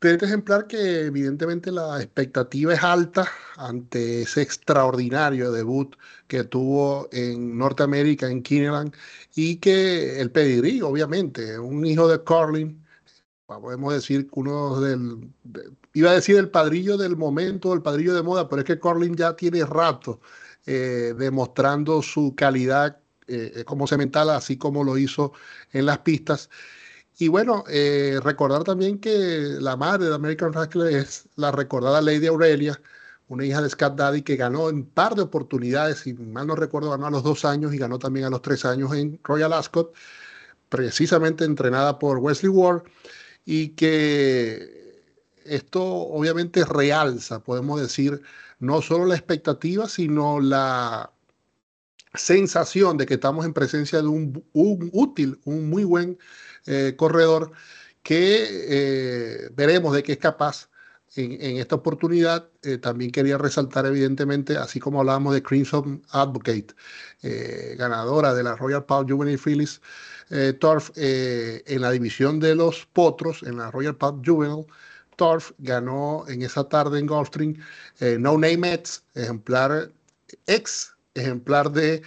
[0.01, 5.95] este ejemplar que evidentemente la expectativa es alta ante ese extraordinario debut
[6.27, 8.93] que tuvo en Norteamérica, en Kineland,
[9.35, 12.85] y que el pedigrí, obviamente, un hijo de Carlin,
[13.47, 15.31] podemos decir uno del,
[15.93, 19.15] iba a decir el padrillo del momento, el padrillo de moda, pero es que Carlin
[19.15, 20.21] ya tiene rato
[20.65, 25.33] eh, demostrando su calidad eh, como cemental, así como lo hizo
[25.71, 26.49] en las pistas.
[27.19, 32.27] Y bueno, eh, recordar también que la madre de American Wrestler es la recordada Lady
[32.27, 32.79] Aurelia,
[33.27, 36.91] una hija de Scott Daddy que ganó en par de oportunidades, si mal no recuerdo,
[36.91, 39.93] ganó a los dos años y ganó también a los tres años en Royal Ascot,
[40.69, 42.83] precisamente entrenada por Wesley Ward,
[43.45, 45.01] y que
[45.45, 48.21] esto obviamente realza, podemos decir,
[48.59, 51.11] no solo la expectativa, sino la
[52.17, 56.17] sensación de que estamos en presencia de un, útil, un muy buen
[56.65, 57.51] eh, corredor
[58.03, 60.69] que eh, veremos de qué es capaz
[61.15, 62.49] en, esta oportunidad.
[62.61, 66.67] Eh, también quería resaltar, evidentemente, así como hablábamos de Crimson Advocate,
[67.77, 69.81] ganadora de la Royal Pub Juvenile Phillies
[70.59, 74.65] Turf en la división de los potros, en la Royal Pub Juvenile.
[75.15, 77.55] Turf ganó en esa tarde en Gulfstream
[78.19, 79.89] No Name Mets, ejemplar
[80.45, 82.01] ex ejemplar de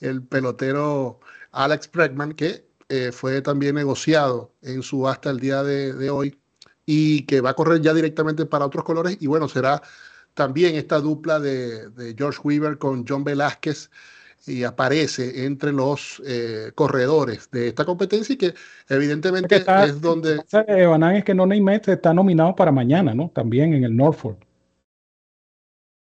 [0.00, 1.20] el pelotero
[1.52, 6.38] Alex Bregman, que eh, fue también negociado en subasta el día de, hoy
[6.86, 9.16] y que va a correr ya directamente para otros colores.
[9.20, 9.82] Y bueno, será
[10.34, 13.90] también esta dupla de, George Weaver con John Velázquez
[14.46, 18.54] y aparece entre los eh, corredores de esta competencia y que
[18.88, 20.42] evidentemente es donde...
[20.46, 23.30] Es que No Met está nominado para mañana, ¿no?
[23.34, 24.38] También en el Norfolk.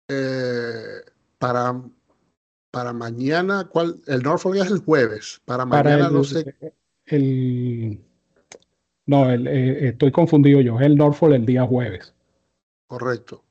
[0.09, 1.01] Eh,
[1.39, 1.81] para,
[2.75, 4.01] para mañana, ¿cuál?
[4.05, 5.41] El Norfolk es el jueves.
[5.45, 6.53] Para mañana no sé.
[7.05, 8.03] El,
[9.05, 10.77] no, el, eh, estoy confundido yo.
[10.77, 12.13] Es el Norfolk el día jueves.
[12.85, 13.45] Correcto.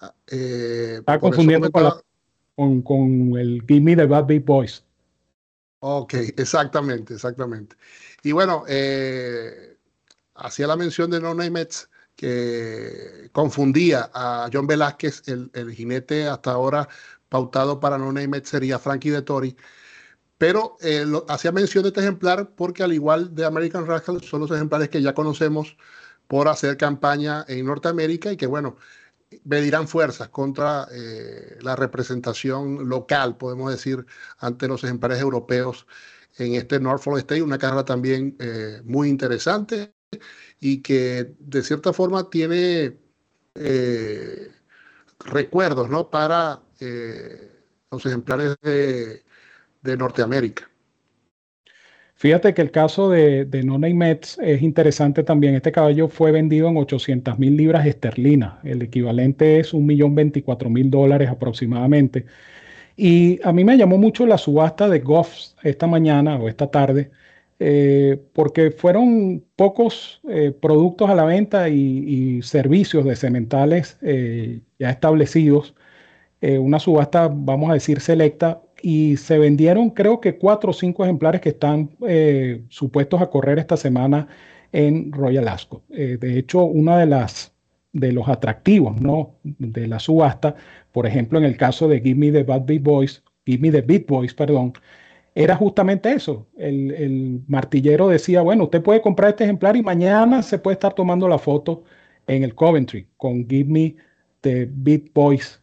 [0.00, 4.84] Ah, eh, Está confundiendo con, con, el Give Me the Bad Beat Boys.
[5.78, 7.76] Ok, exactamente, exactamente.
[8.24, 9.76] Y bueno, eh,
[10.34, 11.68] hacía la mención de No Name
[12.16, 16.88] que confundía a John Velázquez, el, el jinete hasta ahora
[17.28, 19.56] pautado para No Name sería Frankie de Tori.
[20.38, 24.50] Pero eh, hacía mención de este ejemplar porque al igual de American Rascal son los
[24.50, 25.76] ejemplares que ya conocemos
[26.26, 28.76] por hacer campaña en Norteamérica y que bueno,
[29.44, 34.06] medirán fuerzas contra eh, la representación local, podemos decir,
[34.38, 35.86] ante los ejemplares europeos
[36.38, 39.94] en este Norfolk State, una carrera también eh, muy interesante
[40.60, 42.98] y que de cierta forma tiene
[45.26, 46.10] recuerdos ¿no?
[46.10, 47.50] para eh,
[47.90, 49.22] los ejemplares de,
[49.96, 50.68] Norteamérica.
[52.16, 55.54] Fíjate que el caso de, de Nona Mets es interesante también.
[55.54, 58.54] Este caballo fue vendido en 800 mil libras esterlinas.
[58.64, 62.26] El equivalente es un millón mil dólares aproximadamente.
[62.96, 67.10] Y a mí me llamó mucho la subasta de Goffs esta mañana o esta tarde,
[67.58, 73.98] eh, porque fueron pocos eh, productos a la venta y, servicios de cementales
[74.78, 75.74] ya establecidos
[76.40, 81.02] eh, una subasta, vamos a decir, selecta, y se vendieron creo que cuatro o cinco
[81.04, 84.28] ejemplares que están eh, supuestos a correr esta semana
[84.72, 85.82] en Royal Ascot.
[85.90, 87.54] Eh, de hecho, una de las
[87.92, 89.36] de los atractivos ¿no?
[89.42, 90.54] de la subasta,
[90.92, 93.80] por ejemplo, en el caso de Give Me the Bad Beat Boys, Give Me the
[93.80, 94.74] Beat Boys, perdón,
[95.36, 96.48] era justamente eso.
[96.56, 100.94] El, el, martillero decía, bueno, usted puede comprar este ejemplar y mañana se puede estar
[100.94, 101.84] tomando la foto
[102.26, 103.96] en el Coventry con Give Me
[104.40, 105.62] the Beat Boys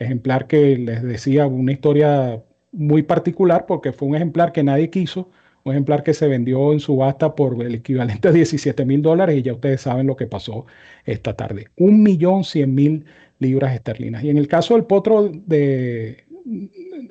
[0.00, 2.42] ejemplar que les decía una historia
[2.72, 5.30] muy particular porque fue un ejemplar que nadie quiso,
[5.62, 9.42] un ejemplar que se vendió en subasta por el equivalente a 17 mil dólares y
[9.42, 10.66] ya ustedes saben lo que pasó
[11.04, 11.68] esta tarde.
[11.76, 13.04] Un millón cien mil
[13.38, 14.24] libras esterlinas.
[14.24, 16.24] Y en el caso del potro de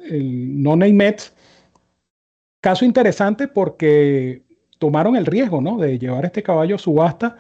[0.09, 1.35] el No Mets,
[2.62, 4.43] caso interesante porque
[4.78, 5.78] tomaron el riesgo ¿no?
[5.78, 7.38] de llevar este caballo a subasta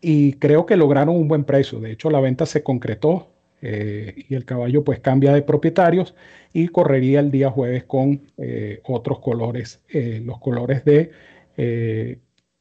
[0.00, 1.80] y creo que lograron un buen precio.
[1.80, 3.28] De hecho, la venta se concretó
[3.62, 6.14] eh, y el caballo pues cambia de propietarios
[6.52, 11.10] y correría el día jueves con eh, otros colores, eh, los colores de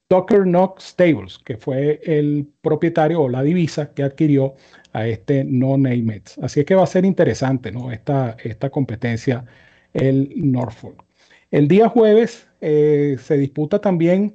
[0.10, 4.56] Tucker Knox Stables, que fue el propietario o la divisa que adquirió
[4.92, 7.92] a este no name Así que va a ser interesante ¿no?
[7.92, 9.46] esta, esta competencia,
[9.94, 11.09] el Norfolk.
[11.52, 14.34] El día jueves se disputa también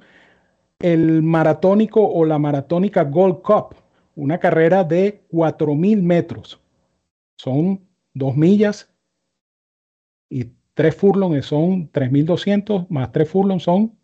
[0.79, 3.75] el maratónico o la maratónica Gold Cup,
[4.15, 6.59] una carrera de 4.000 metros.
[7.37, 7.81] Son
[8.13, 8.89] dos millas
[10.29, 13.97] y tres furlongs son 3.200 más tres furlongs son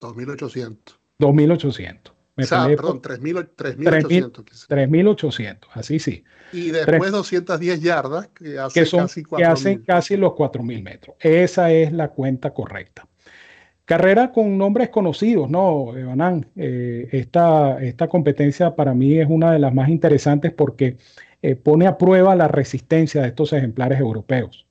[0.00, 0.98] 2.800.
[1.18, 2.12] 2.800.
[2.36, 4.68] o sea, perdón, 3.800.
[4.68, 6.24] 3.800, así sí.
[6.52, 11.16] Y después 210 yardas, que, casi que hacen casi los 4.000 metros.
[11.20, 13.06] Esa es la cuenta correcta.
[13.84, 16.46] Carrera con nombres conocidos, ¿no, Evanán?
[16.56, 20.96] Eh, esta, esta competencia para mí es una de las más interesantes porque
[21.42, 24.66] eh, pone a prueba la resistencia de estos ejemplares europeos.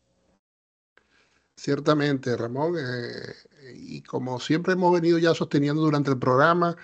[1.56, 2.76] Ciertamente, Ramón.
[2.80, 6.76] Eh, y como siempre hemos venido ya sosteniendo durante el programa,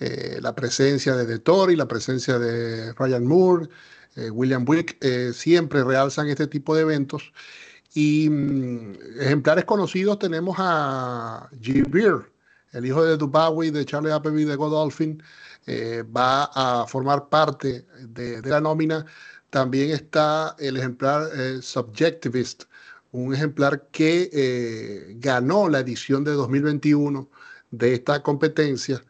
[0.00, 3.68] eh, la presencia de De y la presencia de Ryan Moore,
[4.16, 4.98] eh, William Wick,
[5.32, 7.32] siempre realzan este tipo de eventos.
[7.94, 11.88] Y mm, ejemplares conocidos tenemos a G.
[11.88, 12.30] Beer,
[12.72, 15.22] el hijo de Dubawi, de Charlie Appleby, de Godolphin,
[16.16, 19.04] va a formar parte de, de, la nómina.
[19.50, 21.28] También está el ejemplar
[21.60, 22.64] Subjectivist,
[23.16, 27.28] un ejemplar que eh, ganó la edición de 2021
[27.70, 29.02] de esta competencia.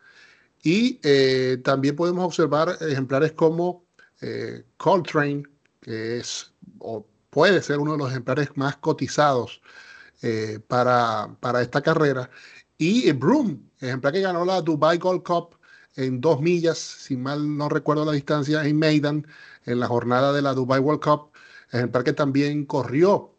[0.66, 3.86] Y eh, también podemos observar ejemplares como
[4.20, 5.44] eh, Coltrane,
[5.80, 9.62] que es o puede ser uno de los ejemplares más cotizados
[10.66, 12.28] para, para, esta carrera.
[12.78, 15.56] Y Broom, ejemplar que ganó la Dubai Gold Cup
[15.94, 19.24] en dos millas, si mal no recuerdo la distancia, en Maidan,
[19.66, 21.30] en la jornada de la Dubai World Cup.
[21.70, 23.36] Ejemplar que también corrió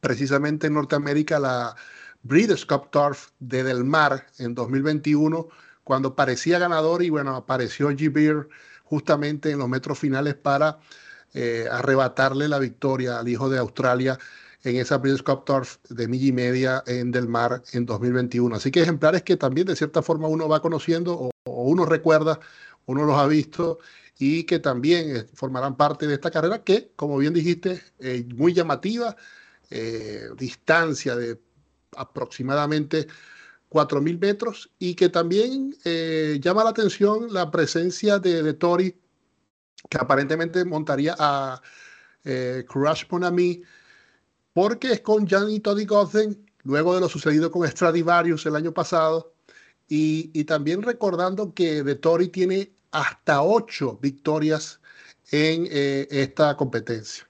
[0.00, 1.76] precisamente en Norteamérica la
[2.24, 5.46] Breeders' Cup Turf de Del Mar en 2021,
[5.84, 8.12] cuando parecía ganador y bueno, apareció G.
[8.12, 8.48] Beer
[8.84, 10.78] justamente en los metros finales para
[11.34, 14.18] eh, arrebatarle la victoria al hijo de Australia
[14.64, 18.56] en esa Breeders' Cup Turf de milla y media en Del Mar en 2021.
[18.56, 22.40] Así que ejemplares que también de cierta forma uno va conociendo o, uno recuerda,
[22.86, 23.78] uno los ha visto
[24.18, 28.54] y que también eh, formarán parte de esta carrera que, como bien dijiste, eh, muy
[28.54, 29.16] llamativa,
[29.70, 31.38] eh, distancia de
[31.96, 33.06] aproximadamente
[33.74, 38.96] 4.000 metros y que también eh, llama la atención la presencia de, de, Tori,
[39.90, 41.60] que aparentemente montaría a
[42.22, 43.62] eh, Crush Ponami,
[44.52, 49.34] porque es con Gianni Toddy Gozen, luego de lo sucedido con Stradivarius el año pasado,
[49.88, 54.80] y, y también recordando que de Tori tiene hasta ocho victorias
[55.32, 55.66] en
[56.10, 57.26] esta competencia.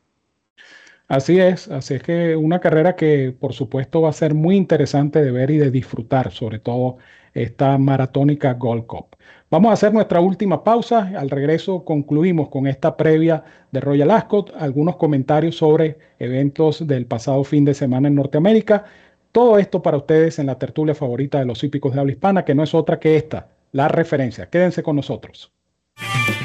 [1.08, 5.22] Así es, así es que una carrera que por supuesto va a ser muy interesante
[5.22, 6.96] de ver y de disfrutar, sobre todo
[7.34, 9.16] esta maratónica Gold Cup.
[9.50, 11.12] Vamos a hacer nuestra última pausa.
[11.16, 17.44] Al regreso concluimos con esta previa de Royal Ascot, algunos comentarios sobre eventos del pasado
[17.44, 18.84] fin de semana en Norteamérica.
[19.30, 22.54] Todo esto para ustedes en la tertulia favorita de los hípicos de habla hispana, que
[22.54, 24.48] no es otra que esta, la referencia.
[24.48, 25.52] Quédense con nosotros.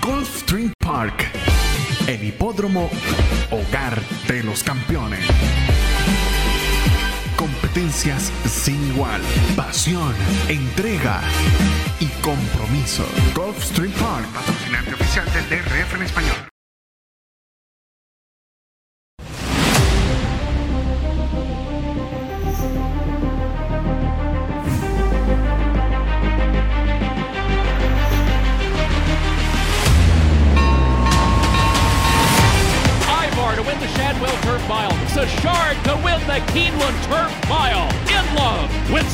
[0.02, 1.32] Golf Stream Park,
[2.08, 2.90] el hipódromo
[3.52, 5.26] Hogar de los Campeones.
[7.36, 9.22] Competencias sin igual,
[9.56, 10.14] pasión,
[10.48, 11.22] entrega
[12.00, 13.08] y compromiso.
[13.34, 16.59] Gulfstream Park, patrocinante oficial del DRF en español.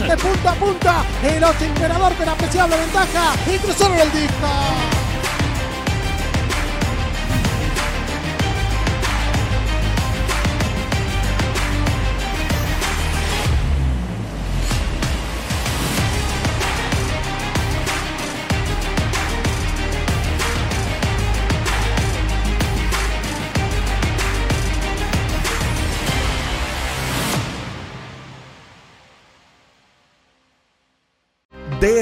[0.07, 5.04] De punta a punta, el ocho imperador con apreciable ventaja y cruzaron el disco.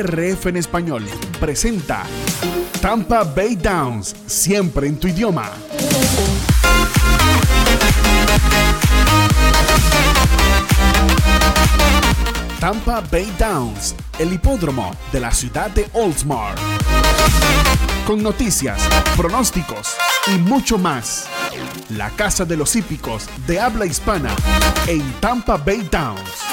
[0.04, 1.06] DRF en español
[1.40, 2.04] presenta
[2.82, 5.50] Tampa Bay Downs, siempre en tu idioma.
[12.60, 16.56] Tampa Bay Downs, el hipódromo de la ciudad de Oldsmar.
[18.06, 18.82] Con noticias,
[19.16, 19.96] pronósticos
[20.28, 21.28] y mucho más.
[21.92, 24.36] La casa de los hípicos de habla hispana
[24.86, 26.53] en Tampa Bay Downs.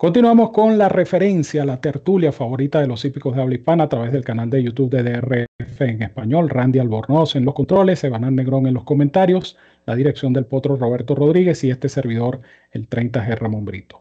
[0.00, 4.12] Continuamos con la referencia, la tertulia favorita de los hípicos de habla hispana a través
[4.12, 6.48] del canal de YouTube de DRF en español.
[6.48, 11.14] Randy Albornoz en los controles, Evanán Negrón en los comentarios, la dirección del potro Roberto
[11.14, 12.40] Rodríguez y este servidor,
[12.72, 14.00] el 30G Ramón Brito.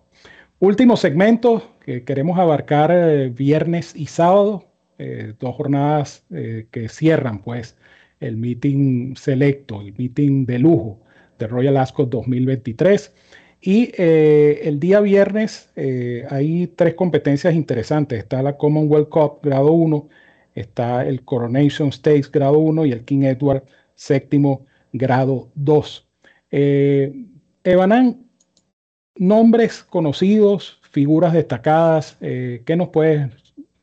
[0.59, 4.67] Último segmento que queremos abarcar eh, viernes y sábado,
[4.99, 7.75] eh, dos jornadas eh, que cierran pues
[8.21, 11.01] el meeting selecto, el meeting de lujo
[11.39, 13.13] de Royal Ascot 2023.
[13.61, 18.19] Y eh, el día viernes eh, hay tres competencias interesantes.
[18.19, 20.07] Está la Commonwealth Cup grado 1,
[20.55, 23.63] está el Coronation Stakes grado 1 y el King Edward
[23.95, 26.07] séptimo grado 2.
[26.51, 27.25] Eh,
[27.65, 28.25] Evanán,
[29.15, 33.29] nombres conocidos, figuras destacadas, eh, ¿qué nos puedes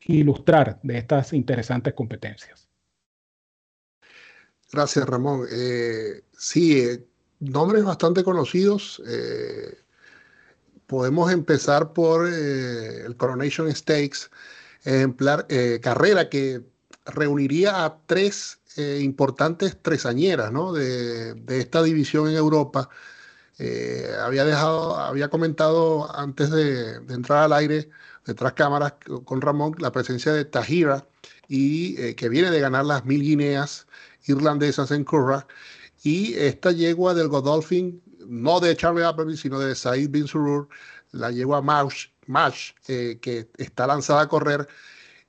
[0.01, 2.67] ilustrar de estas interesantes competencias?
[4.71, 5.45] Gracias, Ramón.
[6.37, 7.05] sí,
[7.39, 9.01] nombres bastante conocidos.
[9.07, 9.77] Eh,
[10.87, 14.29] podemos empezar por eh, el Coronation Stakes,
[14.85, 16.61] eh, carrera que
[17.05, 20.71] reuniría a tres importantes tresañeras ¿no?
[20.71, 22.89] de, esta división en Europa.
[24.23, 27.89] había dejado, había comentado antes de, de, entrar al aire,
[28.23, 28.93] detrás cámaras
[29.25, 31.07] con Ramón, la presencia de Tahira
[31.47, 33.87] y que viene de ganar las mil guineas
[34.27, 35.47] irlandesas en Curra
[36.03, 40.67] y esta yegua del Godolphin, no de Charlie Appleby, sino de Said Bin Surur,
[41.11, 44.67] la yegua Mash, Mash eh, que está lanzada a correr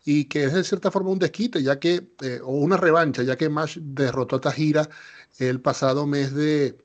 [0.05, 3.37] y que es de cierta forma un desquite, ya que, eh, o una revancha, ya
[3.37, 4.89] que Mash derrotó a Tajira
[5.39, 6.79] el pasado mes de,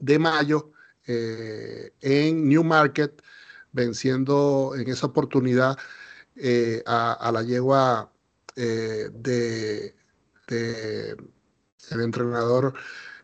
[0.00, 0.72] de mayo
[1.06, 3.22] eh, en Newmarket,
[3.72, 5.76] venciendo en esa oportunidad
[6.86, 8.12] a, a, la yegua
[8.56, 9.94] de
[11.90, 12.74] el entrenador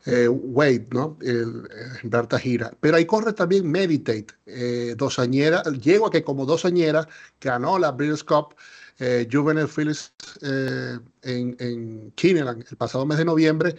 [0.06, 1.18] eh, Wade, ¿no?
[1.20, 1.68] El,
[2.04, 2.72] Berta Gira.
[2.80, 7.06] Pero ahí corre también Meditate, eh, dosañera, a que como dosañera
[7.40, 8.54] ganó la British Cup
[8.98, 13.76] eh, Juvenile Phillips eh, en, en el pasado mes de noviembre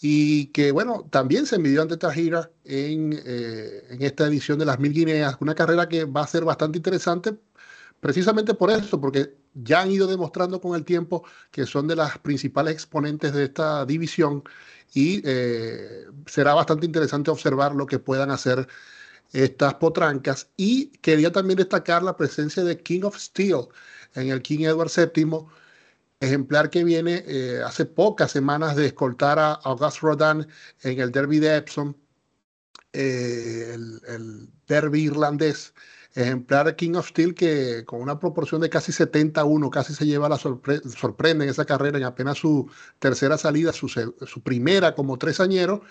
[0.00, 4.92] y que, bueno, también se midió ante Tajira en, en esta edición de las Mil
[4.92, 7.34] Guineas, una carrera que va a ser bastante interesante
[8.00, 12.18] precisamente por eso, porque ya han ido demostrando con el tiempo que son de las
[12.18, 14.42] principales exponentes de esta división
[14.92, 18.68] y eh, será bastante interesante observar lo que puedan hacer
[19.32, 20.48] estas potrancas.
[20.56, 23.68] Y quería también destacar la presencia de King of Steel
[24.14, 25.46] en el King Edward VII,
[26.20, 30.46] ejemplar que viene eh, hace pocas semanas de escoltar a Auguste Rodin
[30.82, 31.94] en el Derby de Epsom,
[32.92, 35.74] eh, el Derby irlandés
[36.16, 40.38] ejemplar King of Steel que con una proporción de casi 71 casi se lleva la
[40.38, 45.82] sorprende en esa carrera en apenas su tercera salida, su, su primera como tresañero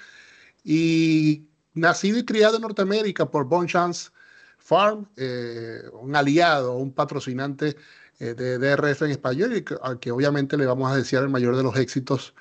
[0.64, 4.10] y nacido y criado en Norteamérica por Chance
[4.58, 7.76] Farm, eh, un aliado, un patrocinante
[8.20, 11.56] eh, de DRF en español y al que obviamente le vamos a desear el mayor
[11.56, 12.34] de los éxitos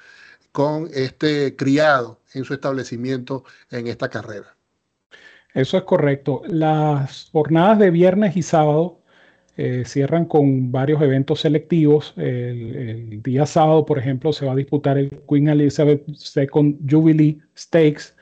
[0.52, 4.56] con este criado en su establecimiento en esta carrera.
[5.54, 6.42] Eso es correcto.
[6.48, 9.00] Las jornadas de viernes y sábado
[9.56, 12.12] eh, cierran con varios eventos selectivos.
[12.16, 18.14] El, día sábado, por ejemplo, se va a disputar el Queen Elizabeth II Jubilee Stakes,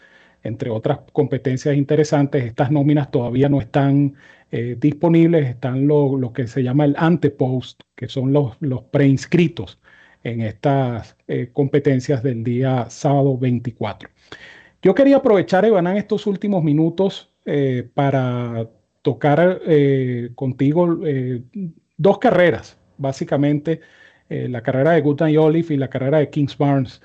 [0.43, 2.45] entre otras competencias interesantes.
[2.45, 4.15] Estas nóminas todavía no están
[4.51, 9.79] eh, disponibles, están lo, que se llama el antepost, que son los, los preinscritos
[10.25, 14.11] en estas eh, competencias del día sábado 24.
[14.83, 18.69] Yo quería aprovechar, Evanán, estos últimos minutos eh, para
[19.03, 21.43] tocar eh, contigo eh,
[21.97, 23.81] dos carreras, básicamente,
[24.29, 27.03] la carrera de Goodnight Olive y la carrera de Kings Barnes.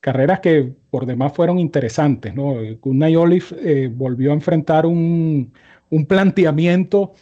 [0.00, 2.34] carreras que por demás fueron interesantes.
[2.34, 2.54] ¿no?
[2.80, 5.52] Goodnight Olive volvió a enfrentar un,
[5.90, 7.12] un planteamiento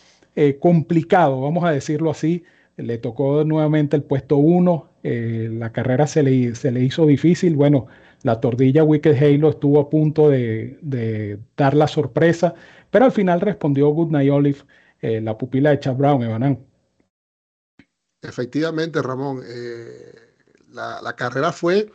[0.60, 2.44] complicado, vamos a decirlo así.
[2.76, 7.56] Le tocó nuevamente el puesto uno, la carrera se le, se le hizo difícil.
[7.56, 7.88] Bueno,
[8.22, 12.54] la tordilla Wicked Halo estuvo a punto de, dar la sorpresa,
[12.90, 14.58] pero al final respondió Goodnight Olive,
[15.00, 16.64] eh, la pupila de Chad Brown, Evanán.
[18.22, 20.12] Efectivamente, Ramón, eh,
[20.72, 21.90] la, carrera fue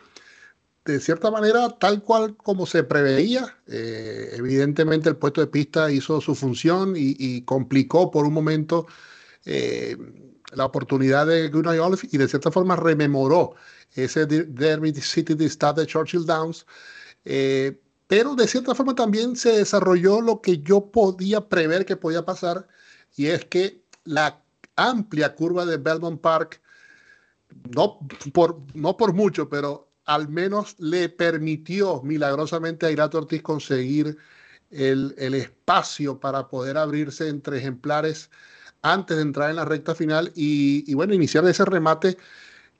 [0.84, 3.56] de cierta manera tal cual como se preveía.
[3.68, 8.86] Eh, evidentemente el puesto de pista hizo su función y, complicó por un momento
[10.52, 13.54] la oportunidad de Goodnight Olive y de cierta forma rememoró
[13.94, 16.66] ese Derby City de Stade de Churchill Downs.
[17.24, 22.24] Eh, pero de cierta forma también se desarrolló lo que yo podía prever que podía
[22.24, 22.68] pasar,
[23.16, 24.42] y es que la
[24.76, 26.60] amplia curva de Belmont Park,
[27.74, 27.98] no
[28.32, 34.16] por, no por mucho, pero al menos le permitió milagrosamente a Irato Ortiz conseguir
[34.70, 38.30] el, espacio para poder abrirse entre ejemplares
[38.92, 42.16] antes de entrar en la recta final y, bueno, iniciar ese remate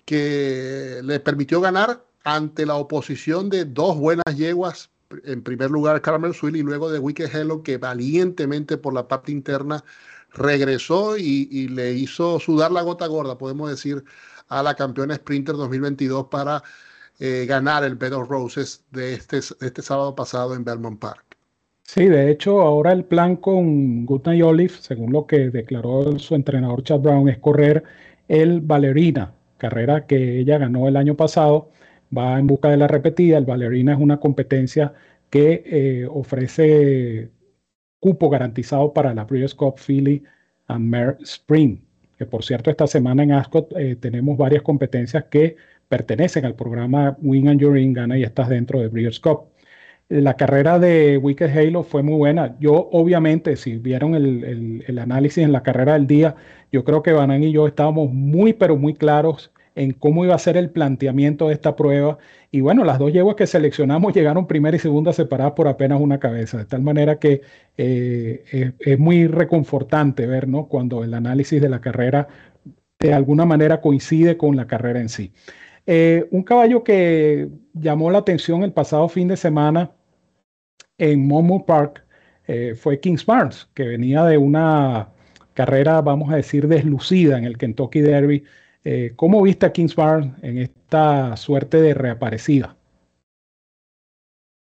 [0.04, 4.90] que le permitió ganar ante la oposición de dos buenas yeguas.
[5.24, 9.32] En primer lugar, Caramel Swill y luego de Wicked Hello, que valientemente por la parte
[9.32, 9.84] interna
[10.32, 14.04] regresó y, le hizo sudar la gota gorda, podemos decir,
[14.48, 16.62] a la campeona Sprinter 2022 para
[17.18, 21.25] eh, ganar el Bed of Roses de este, este sábado pasado en Belmont Park.
[21.86, 26.82] Sí, de hecho, ahora el plan con Goodnight Olive, según lo que declaró su entrenador
[26.82, 27.84] Chad Brown, es correr
[28.28, 31.70] el Ballerina, carrera que ella ganó el año pasado.
[32.16, 33.38] Va en busca de la repetida.
[33.38, 34.94] El Ballerina es una competencia
[35.30, 37.30] que eh, ofrece
[38.00, 40.22] cupo garantizado para la Breeders' Cup Philly
[40.68, 41.78] and Mare Spring.
[42.18, 45.56] Que por cierto, esta semana en Ascot eh, tenemos varias competencias que
[45.88, 49.46] pertenecen al programa Win and Your Ring, gana y estás dentro de Breeders' Cup
[50.08, 52.56] la carrera de Wicked Halo fue muy buena.
[52.60, 56.36] Yo, obviamente, si vieron el, análisis en la carrera del día,
[56.70, 60.38] yo creo que Banan y yo estábamos muy, pero muy claros en cómo iba a
[60.38, 62.18] ser el planteamiento de esta prueba.
[62.50, 66.18] Y bueno, las dos yeguas que seleccionamos llegaron primera y segunda separadas por apenas una
[66.18, 67.42] cabeza, de tal manera que
[67.76, 70.66] eh, es, muy reconfortante ver ¿no?
[70.66, 72.28] cuando el análisis de la carrera
[72.98, 75.32] de alguna manera coincide con la carrera en sí.
[75.86, 79.92] Eh, un caballo que llamó la atención el pasado fin de semana
[80.98, 82.04] en Momo Park
[82.46, 85.08] eh, fue Kings Barnes, que venía de una
[85.54, 88.44] carrera, vamos a decir, deslucida en el Kentucky Derby.
[88.84, 92.76] Eh, ¿Cómo viste a Kings Barnes en esta suerte de reaparecida?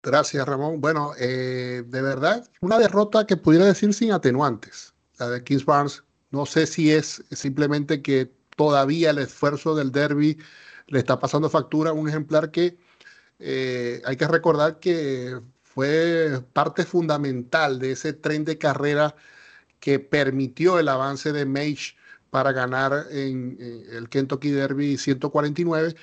[0.03, 0.81] Gracias, Ramón.
[0.81, 4.95] Bueno, de verdad, una derrota que pudiera decir sin atenuantes.
[5.19, 10.39] La de Kings Barnes, no sé si es simplemente que todavía el esfuerzo del derby
[10.89, 12.79] le está pasando factura a un ejemplar que
[13.39, 15.39] eh, hay que recordar que
[15.77, 19.15] fue parte fundamental de ese tren de carrera
[19.79, 21.97] que permitió el avance de Mage
[22.31, 23.59] para ganar en,
[23.93, 25.95] el Kentucky Derby 149.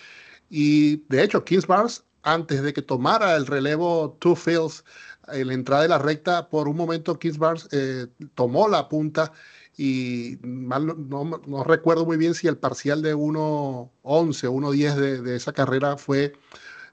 [0.51, 4.85] Y de hecho, Kings Bars, antes de que tomara el relevo Two Fields
[5.29, 8.05] en la entrada de la recta, por un momento Kings Bars eh,
[8.35, 9.31] tomó la punta
[9.75, 15.35] y mal, no, recuerdo muy bien si el parcial de 1.11 o 1.10 de, de
[15.35, 16.33] esa carrera fue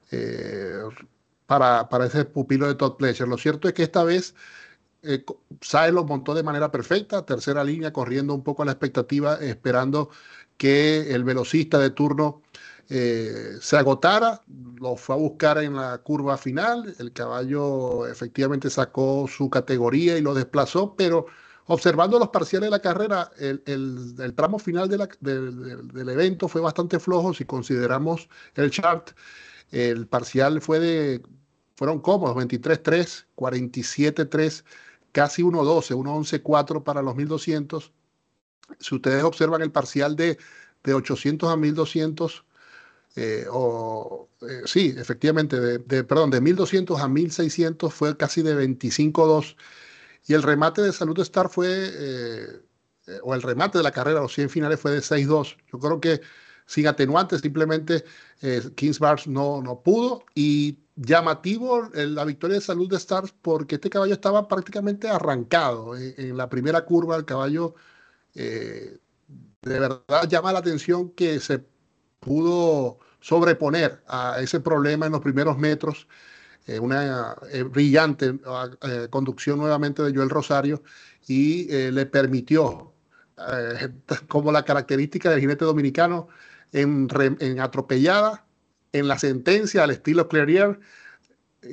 [0.09, 0.81] eh,
[1.51, 3.27] para, para, ese pupilo de Todd Pletcher.
[3.27, 4.35] Lo cierto es que esta vez
[5.03, 5.25] eh,
[5.91, 10.11] lo montó de manera perfecta, tercera línea, corriendo un poco a la expectativa, esperando
[10.55, 12.41] que el velocista de turno
[12.87, 14.41] eh, se agotara,
[14.79, 20.21] lo fue a buscar en la curva final, el caballo efectivamente sacó su categoría y
[20.21, 21.25] lo desplazó, pero
[21.67, 27.33] Observando los parciales de la carrera, el, tramo final del evento fue bastante flojo.
[27.33, 29.11] Si consideramos el chart,
[29.71, 31.21] el parcial fue de,
[31.81, 34.63] fueron cómodos, 23-3, 47-3,
[35.11, 37.91] casi 1-12, 1-11-4 para los 1200.
[38.79, 40.37] Si ustedes observan el parcial de,
[40.83, 42.45] de 800 a 1200,
[43.15, 48.55] eh, o eh, sí, efectivamente, de, de, perdón, de 1200 a 1600 fue casi de
[48.55, 49.55] 25-2
[50.27, 52.45] y el remate de Salud Star fue, eh,
[53.23, 55.57] o el remate de la carrera, los 100 finales fue de 6-2.
[55.73, 56.21] Yo creo que
[56.65, 58.03] sin atenuantes, simplemente
[58.41, 60.23] eh, Kings Bars no, no pudo.
[60.35, 66.37] Y llamativo la victoria de Salud de Stars porque este caballo estaba prácticamente arrancado en,
[66.37, 67.15] la primera curva.
[67.15, 67.75] El caballo
[68.33, 68.99] de
[69.61, 71.63] verdad llama la atención que se
[72.19, 76.07] pudo sobreponer a ese problema en los primeros metros
[76.67, 78.39] eh, una eh, brillante
[78.83, 80.83] eh, conducción nuevamente de Joel Rosario
[81.27, 82.93] y le permitió,
[84.27, 86.27] como la característica del jinete dominicano,
[86.71, 88.45] en, atropellada,
[88.93, 90.79] en la sentencia al estilo Clerier,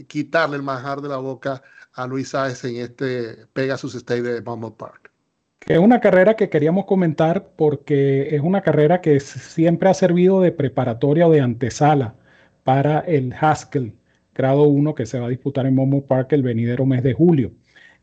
[0.07, 1.63] quitarle el manjar de la boca
[1.95, 5.11] a Luis Sáez en este Pegasus State de Bumble Park.
[5.67, 10.53] Es una carrera que queríamos comentar porque es una carrera que siempre ha servido de
[10.53, 12.15] preparatoria o de antesala
[12.65, 13.95] para el Haskell
[14.39, 17.51] grado 1 que se va a disputar en Momo Park el venidero mes de julio.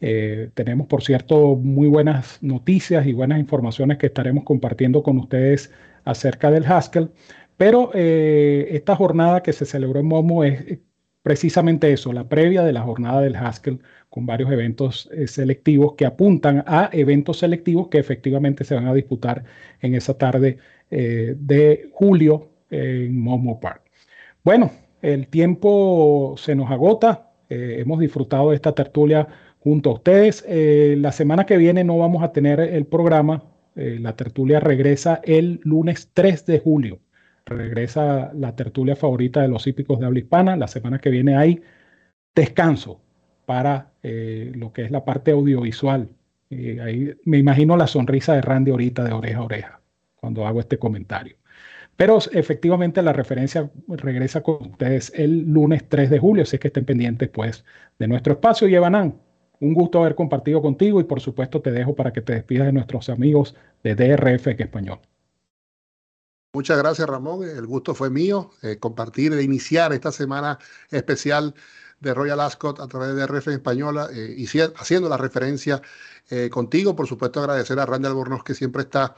[0.02, 5.72] Eh, tenemos, por cierto, muy buenas noticias y buenas informaciones que estaremos compartiendo con ustedes
[6.06, 7.12] acerca del Haskell,
[7.58, 10.80] pero eh, esta jornada que se celebró en Momo es
[11.22, 16.06] precisamente eso, la previa de la jornada del Haskell, con varios eventos eh, selectivos que
[16.06, 19.44] apuntan a eventos selectivos que efectivamente se van a disputar
[19.82, 23.82] en esa tarde de julio en Momo Park.
[24.44, 24.72] Bueno,
[25.06, 27.32] el tiempo se nos agota.
[27.50, 29.28] Eh, hemos disfrutado de esta tertulia
[29.60, 30.44] junto a ustedes.
[30.48, 33.44] Eh, la semana que viene no vamos a tener el programa.
[33.76, 37.00] Eh, la tertulia regresa el lunes 3 de julio.
[37.46, 40.56] Regresa la tertulia favorita de los hípicos de habla hispana.
[40.56, 41.62] La semana que viene hay
[42.34, 43.02] descanso
[43.46, 46.10] para eh, lo que es la parte audiovisual.
[46.52, 49.82] ahí me imagino la sonrisa de Randy ahorita de oreja a oreja
[50.16, 51.38] cuando hago este comentario.
[51.96, 56.86] Pero efectivamente la referencia regresa con ustedes el lunes 3 de julio, así que estén
[56.86, 57.64] pendientes pues
[58.00, 58.68] de nuestro espacio.
[58.68, 59.16] Y Evanán,
[59.60, 62.74] un gusto haber compartido contigo y por supuesto te dejo para que te despidas de
[62.74, 65.00] nuestros amigos de DRF español.
[66.54, 70.58] Muchas gracias Ramón, el gusto fue mío eh, compartir e iniciar esta semana
[70.90, 71.54] especial
[72.00, 74.48] de Royal Ascot a través de DRF española eh, y
[74.78, 75.82] haciendo la referencia
[76.30, 76.96] eh, contigo.
[76.96, 79.16] Por supuesto agradecer a Randy Albornoz que siempre está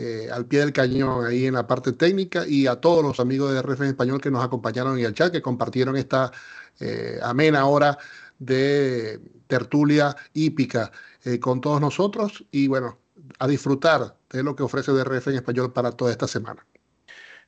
[0.00, 3.52] eh, al pie del cañón ahí en la parte técnica y a todos los amigos
[3.52, 6.30] de RF Español que nos acompañaron en el chat, que compartieron esta
[6.78, 7.98] eh, amena hora
[8.38, 10.92] de tertulia hípica
[11.24, 12.98] eh, con todos nosotros y bueno,
[13.38, 16.64] a disfrutar de lo que ofrece DRF en Español para toda esta semana.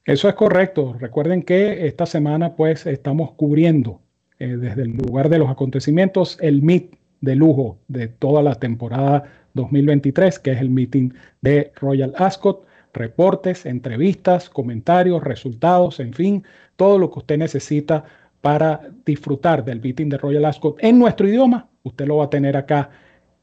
[0.04, 0.96] Eso es correcto.
[0.98, 4.00] Recuerden que esta semana pues estamos cubriendo
[4.38, 9.24] desde el lugar de los acontecimientos el MIT de lujo de toda la temporada
[9.54, 11.10] 2023, que es el meeting
[11.40, 12.66] de Royal Ascot.
[12.92, 18.04] Reportes, entrevistas, comentarios, resultados, en fin, todo lo que usted necesita
[18.40, 22.56] para disfrutar del meeting de Royal Ascot en nuestro idioma, usted lo va a tener
[22.56, 22.90] acá,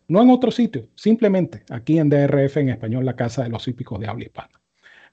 [0.07, 3.99] no en otro sitio, simplemente aquí en DRF en español, la Casa de los Hípicos
[3.99, 4.61] de Habla Hispana.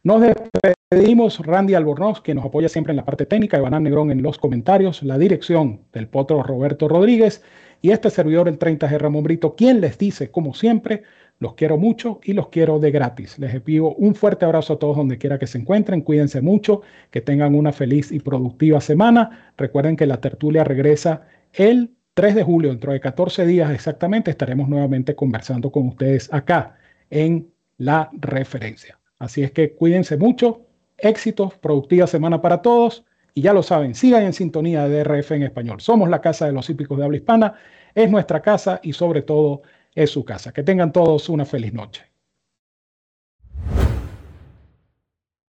[0.03, 0.22] Nos
[0.62, 4.39] despedimos, Randy Albornoz, que nos apoya siempre en la parte técnica, Iván Negrón en los
[4.39, 7.43] comentarios, la dirección del potro Roberto Rodríguez
[7.80, 11.03] y este servidor, el 30G Ramón Brito, quien les dice, como siempre,
[11.39, 13.39] los quiero mucho y los quiero de gratis.
[13.39, 16.01] Les pido un fuerte abrazo a todos donde quiera que se encuentren.
[16.01, 19.53] Cuídense mucho, que tengan una feliz y productiva semana.
[19.57, 24.68] Recuerden que la tertulia regresa el 3 de julio, dentro de 14 días exactamente, estaremos
[24.68, 26.76] nuevamente conversando con ustedes acá
[27.11, 29.01] en la referencia.
[29.18, 30.62] Así es que cuídense mucho,
[30.97, 33.05] éxitos, productiva semana para todos.
[33.37, 35.80] Y ya lo saben, sigan en sintonía de DRF en español.
[35.80, 37.55] Somos la casa de los hípicos de habla hispana,
[37.93, 39.62] es nuestra casa y sobre todo
[39.95, 40.53] es su casa.
[40.53, 42.13] Que tengan todos una feliz noche.